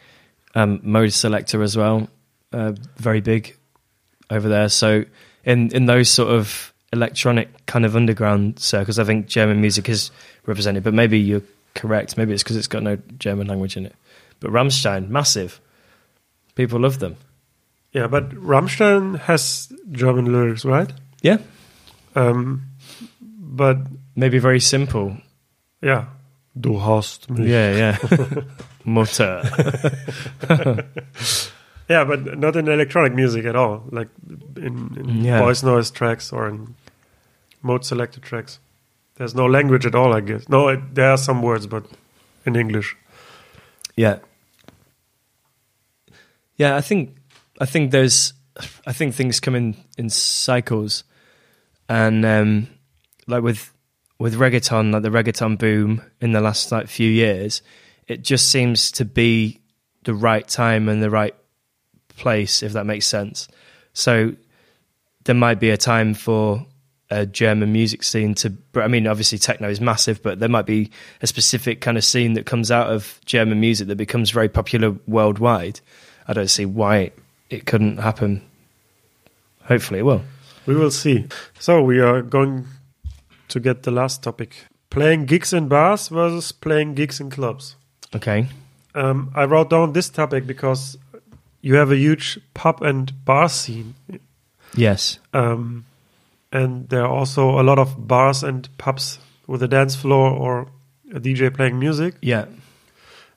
[0.55, 2.07] Um, Modeselektor as well,
[2.53, 3.55] uh, very big
[4.29, 4.69] over there.
[4.69, 5.05] So
[5.49, 10.11] in in those sort of electronic kind of underground circles, I think German music is
[10.45, 10.83] represented.
[10.83, 11.43] But maybe you're
[11.75, 12.17] correct.
[12.17, 13.95] Maybe it's because it's got no German language in it.
[14.39, 15.59] But Rammstein, massive.
[16.55, 17.15] People love them.
[17.91, 20.91] Yeah, but Rammstein has German lyrics, right?
[21.21, 21.37] Yeah.
[22.15, 22.63] Um,
[23.21, 23.77] but
[24.15, 25.17] Maybe very simple.
[25.81, 26.05] yeah,
[26.59, 27.47] du hast mich.
[27.47, 28.43] Yeah, yeah.
[28.85, 29.43] Mutter.
[31.89, 33.83] Yeah, but not in electronic music at all.
[33.89, 34.09] Like
[34.55, 35.39] in, in Yeah.
[35.39, 36.75] Boys Noize tracks or in
[37.63, 38.59] Modeselektor tracks.
[39.15, 40.47] There's no language at all, I guess.
[40.47, 41.85] No, it, there are some words, but
[42.45, 42.95] in English.
[43.95, 44.19] Yeah.
[46.55, 47.17] Yeah, I think
[47.59, 48.33] I think there's
[48.85, 51.03] I think things come in in cycles,
[51.87, 52.67] and um,
[53.27, 53.73] like with
[54.19, 57.61] with reggaeton, like the reggaeton boom in the last like few years,
[58.07, 59.61] it just seems to be
[60.03, 61.33] the right time and the right
[62.19, 63.47] place, if that makes sense.
[63.93, 64.33] So
[65.23, 66.65] there might be a time for
[67.09, 68.53] a German music scene to.
[68.75, 70.91] I mean, obviously techno is massive, but there might be
[71.21, 74.95] a specific kind of scene that comes out of German music that becomes very popular
[75.07, 75.79] worldwide.
[76.27, 77.11] I don't see why
[77.49, 78.41] it couldn't happen.
[79.63, 80.21] Hopefully, it will.
[80.65, 81.25] We will see.
[81.59, 82.67] So we are going
[83.47, 87.75] to get the last topic: playing gigs in bars versus playing gigs in clubs.
[88.15, 88.47] Okay.
[88.95, 90.97] Um, I wrote down this topic because
[91.61, 93.95] you have a huge pub and bar scene,
[94.75, 95.19] Yes.
[95.33, 95.85] um,
[96.51, 100.67] and there are also a lot of bars and pubs with a dance floor or
[101.13, 102.15] a DJ playing music.
[102.21, 102.45] Yeah.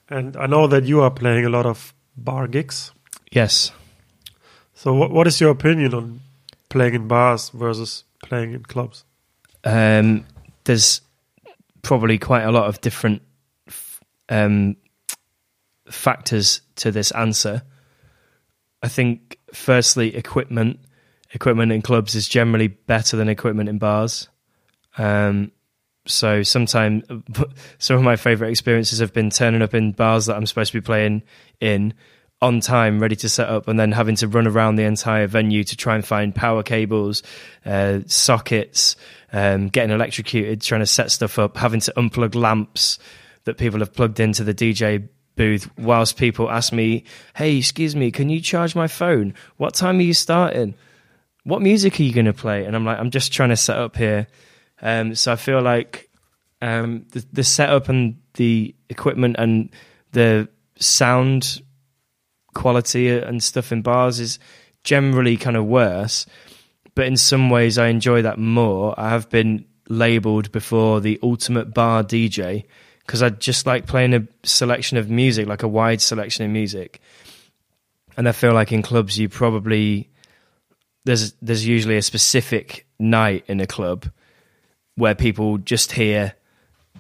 [0.09, 2.93] And I know that you are playing a lot of bar gigs.
[3.31, 3.73] Yes.
[4.75, 6.21] So, what, what is your opinion on
[6.69, 9.05] playing in bars versus playing in clubs?
[9.65, 10.27] Um,
[10.65, 11.01] there's
[11.83, 13.23] probably quite a lot of different
[13.69, 14.77] f- um,
[15.91, 17.63] factors to this answer.
[18.83, 20.81] I think, firstly, equipment.
[21.35, 24.29] Equipment in clubs is generally better than equipment in bars.
[24.99, 25.53] Um,
[26.07, 27.05] so sometimes,
[27.79, 30.81] some of my favorite experiences have been turning up in bars that I'm supposed to
[30.81, 31.23] be playing
[31.61, 31.95] in
[32.43, 35.63] on time, ready to set up, and then having to run around the entire venue
[35.63, 37.23] to try and find power cables,
[37.65, 38.97] uh, sockets,
[39.33, 42.99] um, getting electrocuted, trying to set stuff up, having to unplug lamps
[43.45, 47.05] that people have plugged into the DJ booth whilst people ask me,
[47.35, 49.35] Hey, excuse me, can you charge my phone?
[49.57, 50.75] What time are you starting?
[51.45, 52.65] What music are you going to play?
[52.65, 54.29] And I'm like, I'm just trying to set up here.
[54.81, 56.11] Um, so I feel like
[56.61, 59.71] um, the, the setup and the equipment and
[60.13, 61.63] the sound
[62.55, 64.39] quality and stuff in bars is
[64.85, 66.27] generally kind of worse.
[66.95, 68.99] But in some ways, I enjoy that more.
[68.99, 72.65] I have been labeled before the ultimate bar DJ
[73.07, 77.01] because I just like playing a selection of music, like a wide selection of music.
[78.17, 80.11] And I feel like in clubs, you probably
[81.05, 84.07] there's there's usually a specific night in a club
[84.95, 86.35] where people just hear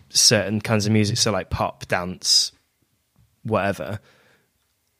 [0.08, 2.52] certain kinds of music, so like pop, dance,
[3.42, 4.00] whatever.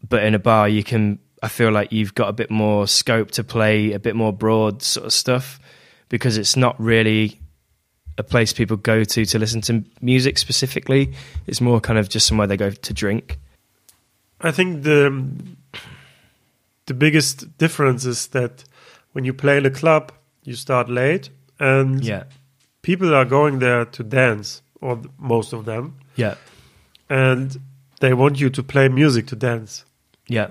[0.08, 1.18] But in a bar, you can.
[1.42, 4.80] I feel like you've got a bit more scope to play a bit more broad
[4.80, 5.58] sort of stuff
[6.08, 7.41] because it's not really
[8.18, 11.12] a place people go to to listen to music specifically.
[11.46, 13.38] It's more kind of just somewhere they go to drink.
[14.40, 15.24] I think the
[16.86, 18.64] the biggest difference is that
[19.12, 20.12] when you play in a club,
[20.44, 22.24] you start late, and Yeah,
[22.82, 26.34] people are going there to dance, or most of them, yeah,
[27.08, 27.60] and
[28.00, 29.84] they want you to play music to dance.
[30.28, 30.48] yeah,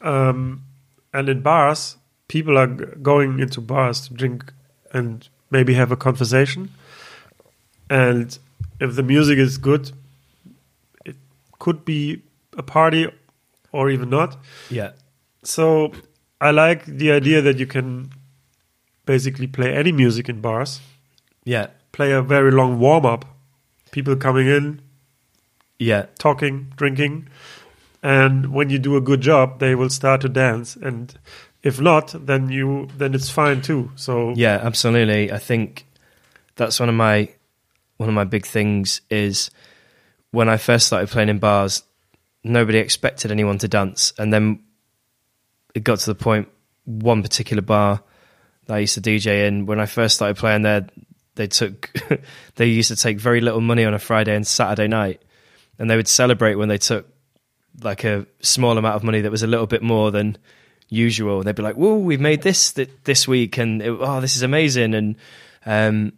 [0.00, 0.62] Um,
[1.12, 1.96] and in bars,
[2.28, 2.66] people are
[3.02, 4.52] going into bars to drink
[4.92, 6.68] and maybe have a conversation.
[7.94, 8.36] And
[8.80, 9.92] if the music is good,
[11.04, 11.14] it
[11.60, 12.22] could be
[12.58, 13.06] a party
[13.70, 14.36] or even not.
[14.68, 14.92] yeah,
[15.44, 15.92] So
[16.40, 18.10] I like the idea that you can
[19.06, 20.80] basically play any music in bars,
[21.44, 23.24] yeah, play a very long warm up,
[23.92, 24.80] people coming in,
[25.78, 27.28] yeah, talking, drinking,
[28.02, 30.76] and when you do a good job, they will start to dance.
[30.76, 31.14] And
[31.62, 33.90] if not, then you then it's fine too.
[33.96, 34.60] So yeah.
[34.62, 35.32] Absolutely.
[35.32, 35.86] I think
[36.56, 37.28] that's one of my
[37.96, 39.50] one of my big things is
[40.30, 41.82] when I first started playing in bars,
[42.42, 44.62] nobody expected anyone to dance, and then
[45.74, 46.46] it got to the.
[46.86, 48.02] One particular bar
[48.66, 50.86] that I used to DJ in when I first started playing there,
[51.34, 51.90] they took
[52.56, 55.22] they used to take very little money on a Friday and Saturday night,
[55.78, 57.08] and they would celebrate when they took
[57.82, 60.36] like a small amount of money that was a little bit more than
[60.88, 61.38] usual.
[61.38, 64.36] And they'd be like, "Whoa, we've made this th- this week, and it, oh, this
[64.36, 65.16] is amazing!" And
[65.64, 66.12] um,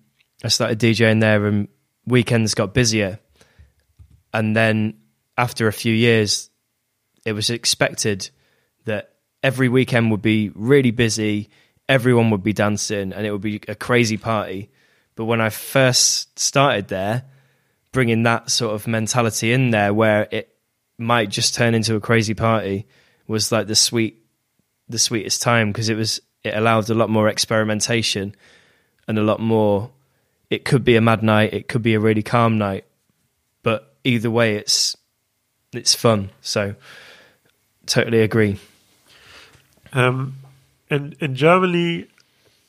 [0.44, 1.68] I started DJing there, and
[2.06, 3.18] weekends got busier.
[4.32, 4.98] And then
[5.38, 6.50] after a few years,
[7.24, 8.30] it was expected
[8.84, 11.48] that every weekend would be really busy,
[11.88, 14.70] everyone would be dancing, and it would be a crazy party.
[15.14, 17.24] But when I first started there,
[17.92, 20.54] bringing that sort of mentality in there, where it
[20.98, 22.86] might just turn into a crazy party,
[23.26, 24.24] was like the sweet,
[24.88, 28.34] the sweetest time because it was it allowed a lot more experimentation
[29.08, 29.90] and a lot more.
[30.50, 32.84] It could be a mad night, it could be a really calm night,
[33.62, 34.96] but either way, it's
[35.72, 36.30] it's fun.
[36.40, 36.74] So,
[37.86, 38.58] totally agree.
[39.92, 40.36] Um,
[40.90, 42.06] and in Germany,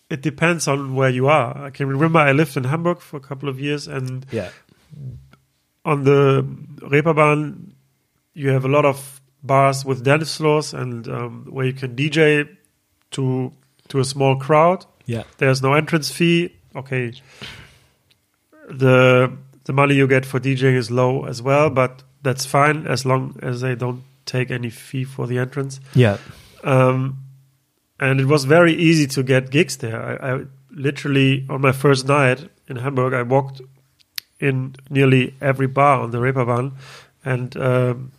[0.10, 1.58] it depends on where you are.
[1.58, 4.50] I can remember I lived in Hamburg for a couple of years, and Yeah,
[5.86, 6.44] on the
[6.82, 7.74] Reeperbahn,
[8.34, 12.48] you have a lot of bars with dance floors and um, where you can DJ
[13.12, 13.52] to
[13.90, 14.86] to a small crowd.
[15.06, 16.54] yeah, There's no entrance fee.
[16.76, 17.14] Okay,
[18.68, 19.32] the
[19.64, 23.38] the money you get for DJing is low as well, but that's fine as long
[23.42, 25.80] as they don't take any fee for the entrance.
[25.94, 26.18] yeah,
[26.64, 27.18] Um,
[28.00, 30.02] and it was very easy to get gigs there.
[30.02, 33.62] I, I literally on my first night in Hamburg, I walked
[34.40, 36.74] in nearly every bar on the Reeperbahn
[37.26, 38.12] and um,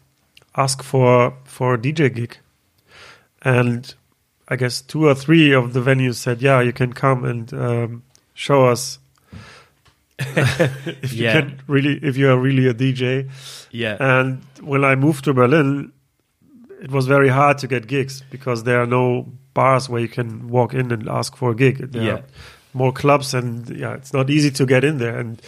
[0.57, 2.37] asked for for a DJ gig.
[3.43, 3.95] And
[4.49, 8.03] I guess two or three of the venues said, "Yeah, you can come and um,
[8.35, 8.99] show us
[11.03, 11.33] if you Yeah.
[11.41, 13.29] can really if you are really a DJ."
[13.71, 15.93] yeah, And when I moved to Berlin,
[16.83, 20.49] it was very hard to get gigs because there are no bars where you can
[20.49, 21.93] walk in and ask for a gig.
[21.93, 22.13] There Yeah.
[22.15, 22.23] are
[22.75, 25.19] more clubs, and yeah, it's not easy to get in there.
[25.19, 25.41] And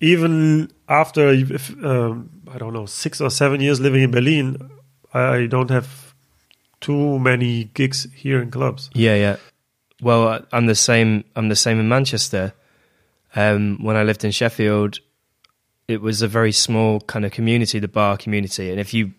[0.00, 4.56] even after if, um, I don't know six or seven years living in Berlin,
[5.14, 6.14] I don't have
[6.80, 8.90] too many gigs here in clubs.
[8.94, 9.36] yeah, yeah.
[10.02, 11.24] Well, I- I'm the same.
[11.34, 12.52] I'm the same in Manchester.
[13.36, 14.98] Um, when I lived in Sheffield,
[15.86, 18.70] it was a very small kind of community, the bar community.
[18.70, 19.12] And if you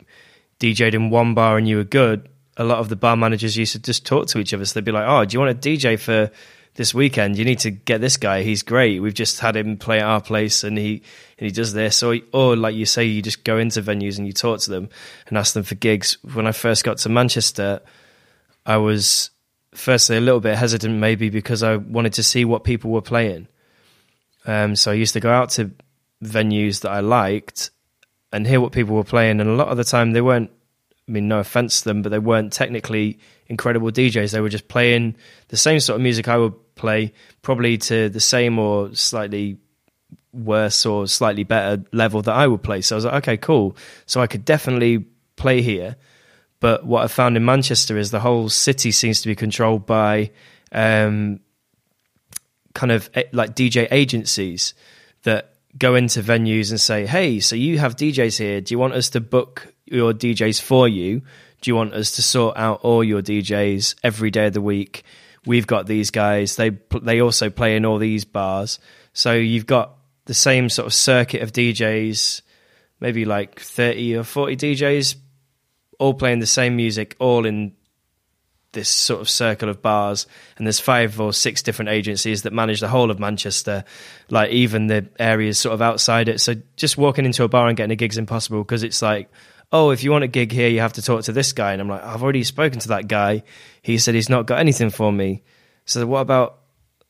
[0.60, 3.74] DJ'd in one bar and you were good, a lot of the bar managers used
[3.74, 4.66] to just talk to each other.
[4.66, 6.32] So they'd be like, "Oh, do you want a DJ for
[6.74, 7.38] this weekend?
[7.38, 8.42] You need to get this guy.
[8.42, 9.00] He's great.
[9.00, 11.04] We've just had him play at our place, and he
[11.38, 14.26] and he does this." Or, or like you say, you just go into venues and
[14.26, 14.90] you talk to them
[15.28, 16.18] and ask them for gigs.
[16.34, 17.82] When I first got to Manchester,
[18.66, 19.30] I was
[19.76, 23.48] firstly a little bit hesitant, maybe because I wanted to see what people were playing.
[24.48, 25.72] Um, so I used to go out to
[26.24, 27.70] venues that I liked
[28.34, 30.50] and hear what people were playing, and a lot of the time they weren't
[31.08, 34.32] I mean, no offense to them, but they weren't technically incredible DJs.
[34.32, 35.16] They were just playing
[35.48, 39.58] the same sort of music I would play, probably to the same or slightly
[40.34, 42.82] worse or slightly better level that I would play.
[42.82, 43.78] So I was like, okay, cool.
[44.06, 45.06] So I could definitely
[45.38, 45.96] play here.
[46.60, 50.32] But what I found in Manchester is the whole city seems to be controlled by
[50.74, 51.40] um,
[52.78, 54.76] kind of eh, like DJ agencies
[55.24, 58.62] that go into venues and say, hey, so you have DJs here.
[58.62, 61.22] Do you want us to book your DJs for you?
[61.62, 65.04] Do you want us to sort out all your DJs every day of the week?
[65.44, 66.56] We've got these guys.
[66.56, 66.70] They
[67.02, 68.80] they also play in all these bars.
[69.14, 72.42] So you've got the same sort of circuit of DJs,
[73.00, 75.16] maybe like 30 or 40 DJs
[76.00, 77.74] all playing the same music all in
[78.74, 82.80] this sort of circle of bars and there's five or six different agencies that manage
[82.80, 83.84] the whole of Manchester
[84.30, 86.42] like even the areas sort of outside it.
[86.42, 89.30] So just walking into a bar and getting a gig's impossible because it's like
[89.72, 91.74] oh if you want a gig here you have to talk to this guy.
[91.74, 93.44] And I'm like I've already spoken to that guy.
[93.82, 95.44] He said he's not got anything for me.
[95.86, 96.60] So what about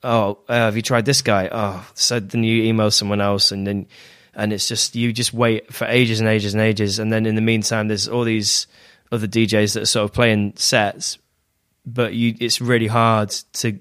[0.03, 1.49] oh uh, have you tried this guy?
[1.51, 3.87] Oh so then you email someone else and then
[4.35, 6.99] and it's just you just wait for ages and ages and ages.
[6.99, 8.67] And then in the meantime there's all these
[9.11, 11.17] other DJs that are sort of playing sets
[11.87, 13.79] but you it's really hard to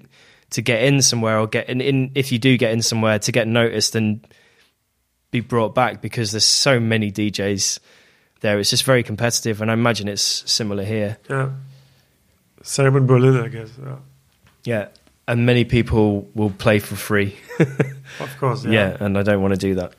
[0.49, 3.31] to get in somewhere or get in, in if you do get in somewhere to
[3.31, 4.25] get noticed and
[5.29, 7.79] be brought back because there's so many DJs
[8.39, 8.57] there.
[8.59, 11.17] It's just very competitive, and I imagine it's similar here.
[11.29, 11.49] Yeah.
[12.63, 13.69] Same in Berlin, I guess.
[13.83, 13.95] Yeah.
[14.63, 14.87] Yeah,
[15.27, 17.35] and many people will play for free.
[18.21, 18.63] Of course.
[18.63, 18.71] Yeah.
[18.71, 19.93] yeah, and I don't want to do that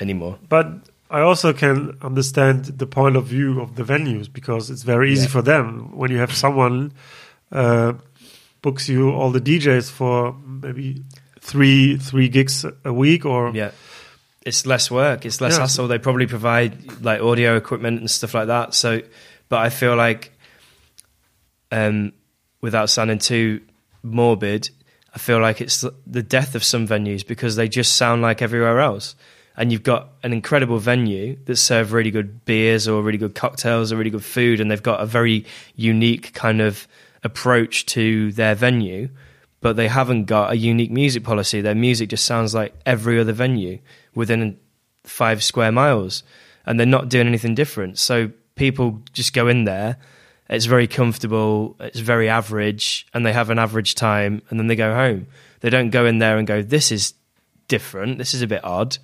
[0.00, 0.38] anymore.
[0.48, 0.66] But
[1.18, 5.22] I also can understand the point of view of the venues because it's very easy
[5.26, 5.28] Yeah.
[5.36, 6.92] for them when you have someone
[7.52, 7.92] uh,
[8.62, 10.34] books you all the DJs for
[10.64, 11.02] maybe
[11.40, 13.70] three three gigs a week or Yeah.
[14.46, 15.24] It's less work.
[15.24, 15.60] It's less Yeah.
[15.60, 15.88] hassle.
[15.88, 18.74] They probably provide like audio equipment and stuff like that.
[18.74, 19.00] So,
[19.48, 20.32] but I feel like,
[21.70, 22.12] um,
[22.60, 23.60] without sounding too
[24.02, 24.70] morbid,
[25.14, 28.80] I feel like it's the death of some venues because they just sound like everywhere
[28.80, 29.14] else.
[29.56, 33.92] And you've got an incredible venue that serve really good beers or really good cocktails
[33.92, 35.44] or really good food, and they've got a very
[35.76, 36.88] unique kind of
[37.22, 39.08] approach to their venue
[39.64, 41.62] but they haven't got a unique music policy.
[41.62, 43.78] Their music just sounds like every other venue
[44.14, 44.58] within
[45.04, 46.22] five square miles,
[46.66, 47.96] and they're not doing anything different.
[47.98, 49.96] So people just go in there.
[50.50, 51.76] It's very comfortable.
[51.80, 55.28] It's very average, and they have an average time, and then they go home.
[55.60, 57.14] They don't go in there and go, "This is
[57.66, 58.18] different.
[58.18, 58.98] This is a bit odd."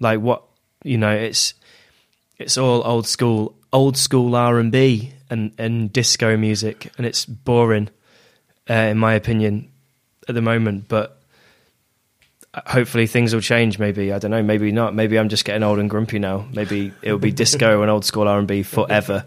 [0.00, 0.42] Like what
[0.84, 1.54] you know, it's
[2.38, 7.24] it's all old school, old school R and B and and disco music, and it's
[7.24, 7.90] boring,
[8.68, 9.70] uh, in my opinion,
[10.28, 10.88] at the moment.
[10.88, 11.20] But
[12.66, 13.78] hopefully things will change.
[13.78, 14.42] Maybe I don't know.
[14.42, 14.94] Maybe not.
[14.94, 16.46] Maybe I'm just getting old and grumpy now.
[16.52, 19.26] Maybe it'll be disco and old school R and B forever.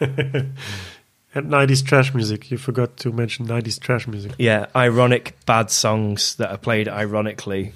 [0.00, 0.54] and
[1.34, 2.50] 90s trash music.
[2.50, 4.32] You forgot to mention 90s trash music.
[4.38, 7.72] Yeah, ironic bad songs that are played ironically.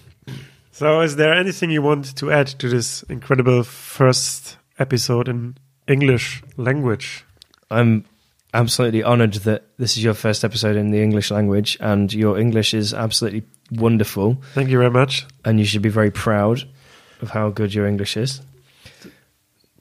[0.75, 5.57] So, is there anything you want to add to this incredible first episode in
[5.87, 7.25] English language?
[7.71, 8.05] I'm
[8.53, 12.75] absolutely honored that this is your first episode in the English language, and your English
[12.75, 14.43] is absolutely wonderful.
[14.55, 15.27] Thank you very much.
[15.45, 16.65] and you should be very proud
[17.23, 18.41] of how good your English is.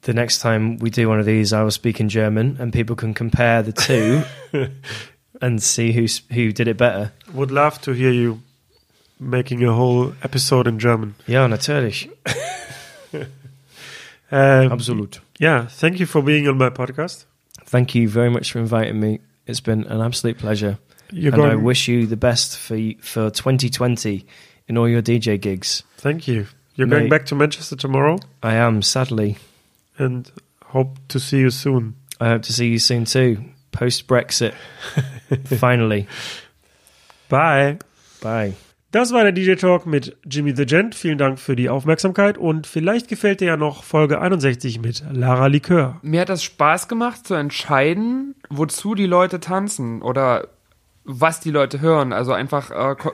[0.02, 2.96] The next time we do one of these, I will speak in German, and people
[2.96, 4.22] can compare the two
[5.42, 7.14] and see who who did it better.
[7.34, 8.44] Would love to hear you
[9.30, 11.16] making a whole episode in German.
[11.28, 12.10] Ja, natürlich,
[14.32, 15.20] Um, absolut.
[15.40, 17.26] yeah, thank you for being on my podcast.
[17.66, 19.20] Thank you very much for inviting me.
[19.46, 20.80] It's been an absolute pleasure,
[21.12, 24.26] You're and I wish you the best for for 2020
[24.68, 25.84] in all your DJ gigs.
[25.98, 26.48] thank you.
[26.76, 29.38] You're going back to Manchester tomorrow, I am sadly.
[30.00, 30.32] and
[30.66, 31.94] hope to see you soon.
[32.20, 33.38] I hope to see you soon too.
[33.72, 34.54] Post Brexit,
[35.60, 36.08] finally.
[37.30, 37.78] Bye.
[38.22, 38.54] Bye.
[38.94, 40.94] Das war der DJ Talk mit Jimmy the Gent.
[40.94, 45.48] Vielen Dank für die Aufmerksamkeit und vielleicht gefällt dir ja noch Folge 61 mit Lara
[45.48, 45.98] Likör.
[46.04, 50.48] Mir hat das Spaß gemacht zu entscheiden, wozu die Leute tanzen oder
[51.06, 52.14] was die Leute hören.
[52.14, 53.14] Also einfach äh, ko-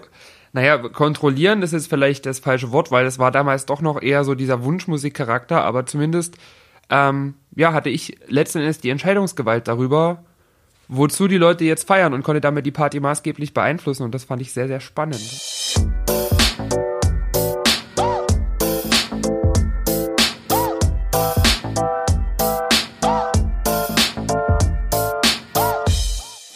[0.52, 4.26] naja, kontrollieren ist jetzt vielleicht das falsche Wort, weil es war damals doch noch eher
[4.26, 6.36] so dieser Wunschmusikcharakter, aber zumindest,
[6.90, 10.26] ähm, ja, hatte ich letzten Endes die Entscheidungsgewalt darüber,
[10.90, 14.42] wozu die Leute jetzt feiern und konnte damit die Party maßgeblich beeinflussen und das fand
[14.42, 15.22] ich sehr, sehr spannend.